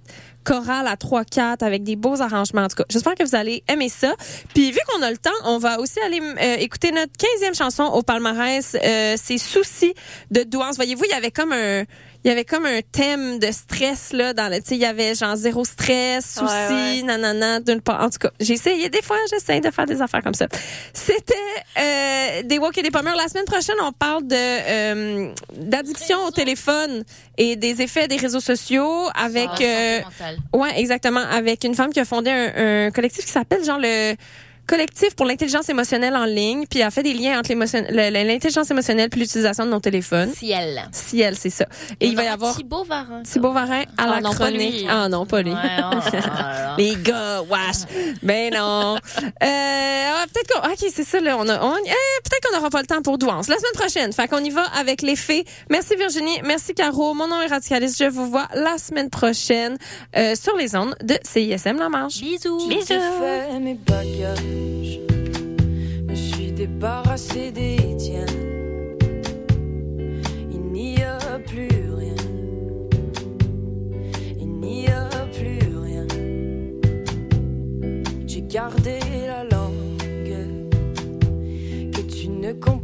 [0.42, 2.62] chorale à 3-4 avec des beaux arrangements.
[2.62, 4.14] En tout cas, j'espère que vous allez aimer ça.
[4.54, 7.84] Puis vu qu'on a le temps, on va aussi aller euh, écouter notre 15e chanson
[7.84, 8.76] au palmarès.
[8.82, 9.94] Euh, c'est Soucis
[10.30, 10.76] de Douance.
[10.76, 11.84] Voyez-vous, il y avait comme un...
[12.24, 14.84] Il y avait comme un thème de stress là dans le tu sais il y
[14.86, 17.02] avait genre zéro stress, Ouais, ouais.
[17.02, 18.00] nanana d'une part.
[18.02, 20.46] En tout cas, j'ai essayé des fois, j'essaie de faire des affaires comme ça.
[20.92, 21.34] C'était
[21.80, 23.16] euh, des walk et des pommures.
[23.16, 27.02] La semaine prochaine, on parle de euh, d'addiction au téléphone
[27.38, 30.00] et des effets des réseaux sociaux avec Ah, euh,
[30.52, 34.14] ouais exactement avec une femme qui a fondé un, un collectif qui s'appelle genre le
[34.72, 39.10] collectif pour l'intelligence émotionnelle en ligne puis elle a fait des liens entre l'intelligence émotionnelle
[39.10, 40.32] puis l'utilisation de nos téléphones.
[40.34, 40.82] Ciel.
[40.92, 41.66] Si elle c'est ça.
[42.00, 43.22] Et il va y avoir Thibaut Varin.
[43.22, 44.86] Thibaut Varin à la Ah chronique.
[44.88, 45.50] Ah non, pas lui.
[45.52, 46.74] Là là.
[46.78, 47.84] Les gars, wesh.
[48.22, 48.96] Ben non.
[48.96, 51.36] Euh, ah, peut-être qu'on, ok, c'est ça, là.
[51.38, 51.90] On a, on- eh,
[52.24, 53.48] peut-être qu'on n'aura pas le temps pour Douance.
[53.48, 54.12] La semaine prochaine.
[54.14, 55.46] Fait qu'on y va avec les faits.
[55.68, 56.40] Merci Virginie.
[56.44, 57.12] Merci Caro.
[57.12, 57.98] Mon nom est Radicaliste.
[57.98, 59.76] Je vous vois la semaine prochaine,
[60.16, 62.20] euh, sur les ondes de CISM La Marche.
[62.20, 62.70] Bisous.
[62.70, 65.00] J'ai bagages,
[66.06, 68.26] me suis débarrassé des tiens.
[70.50, 72.14] Il n'y a plus rien,
[74.38, 76.06] il n'y a plus rien.
[78.26, 79.98] J'ai gardé la langue
[81.92, 82.81] que tu ne comprenais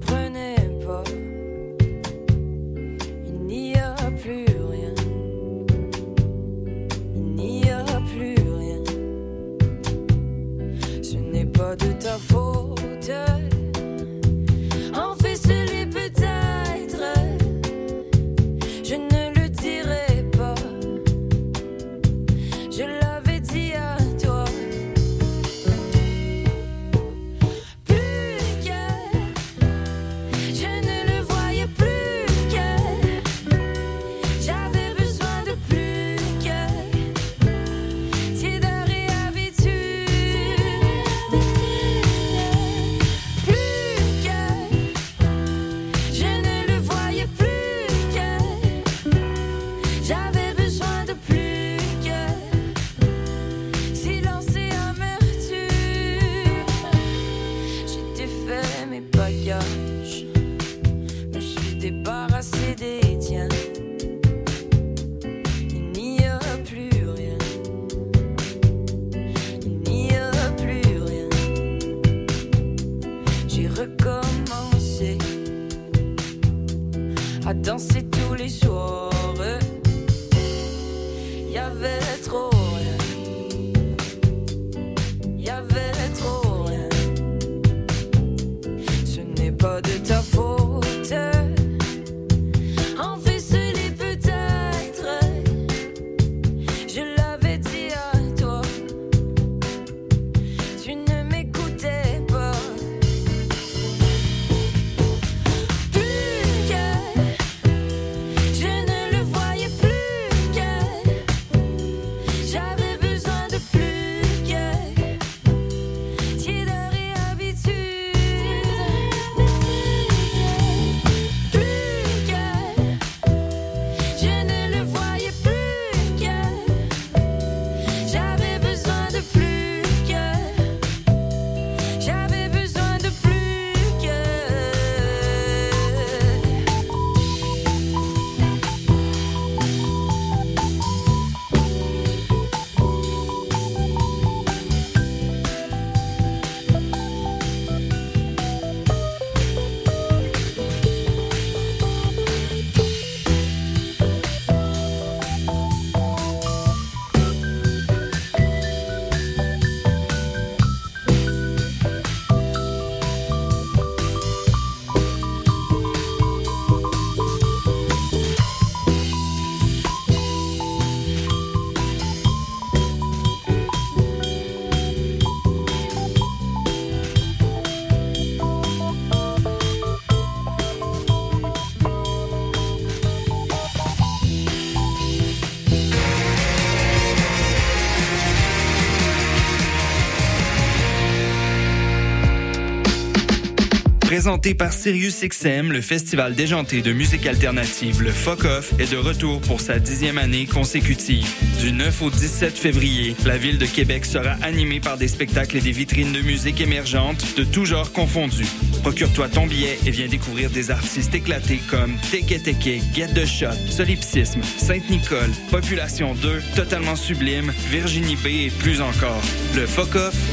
[194.29, 199.41] Présenté par SiriusXM, le festival déjanté de musique alternative, le Fuck Off, est de retour
[199.41, 201.27] pour sa dixième année consécutive.
[201.63, 205.61] Du 9 au 17 février, la ville de Québec sera animée par des spectacles et
[205.63, 208.45] des vitrines de musique émergentes de tous genres confondus.
[208.83, 213.57] Procure-toi ton billet et viens découvrir des artistes éclatés comme Teke Teke, Get the Shot,
[213.69, 219.23] Solipsisme, Sainte-Nicole, Population 2, Totalement Sublime, Virginie B et plus encore.
[219.55, 219.89] Le Fuck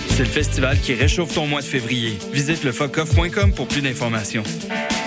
[0.09, 2.17] c'est le festival qui réchauffe ton mois de février.
[2.33, 4.43] Visite le fuckoff.com pour plus d'informations.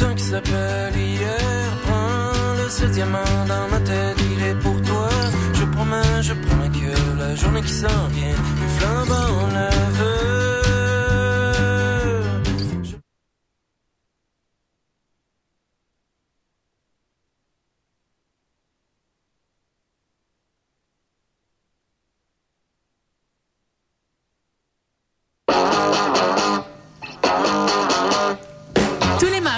[0.00, 1.66] Temps qui s'appelle hier.
[1.84, 5.08] Prends le seul diamant dans ma tête, il est pour toi.
[5.54, 10.29] Je promets, je promets que la journée qui s'en vient, une flamme en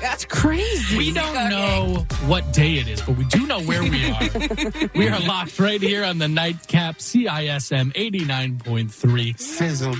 [0.00, 0.96] That's crazy.
[0.96, 4.90] We don't know what day it is, but we do know where we are.
[4.94, 9.38] we are locked right here on the nightcap CISM 89.3.
[9.38, 9.94] Sizzle.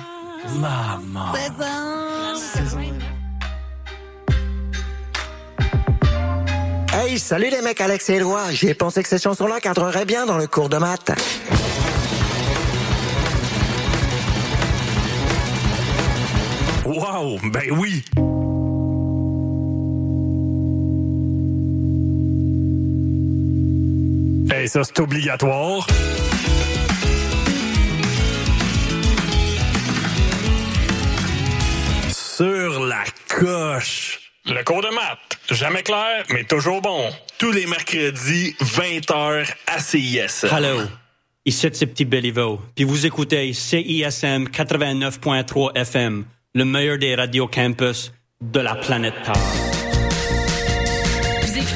[0.60, 1.36] La mort.
[6.92, 8.50] Hey, salut les mecs, Alex et Éloi.
[8.52, 11.12] J'ai pensé que cette chanson-là cadrerait bien dans le cours de maths.
[16.84, 18.04] Wow, ben oui.
[24.58, 25.86] Ben, ça, c'est obligatoire.
[32.10, 34.32] Sur la coche.
[34.46, 35.38] Le cours de maths.
[35.52, 37.08] Jamais clair, mais toujours bon.
[37.38, 40.44] Tous les mercredis, 20h à CIS.
[40.50, 40.88] Hello.
[41.44, 42.60] Ici, c'est Petit Béliveau.
[42.74, 46.24] Puis vous écoutez CISM 89.3 FM,
[46.56, 49.77] le meilleur des radios campus de la planète Terre.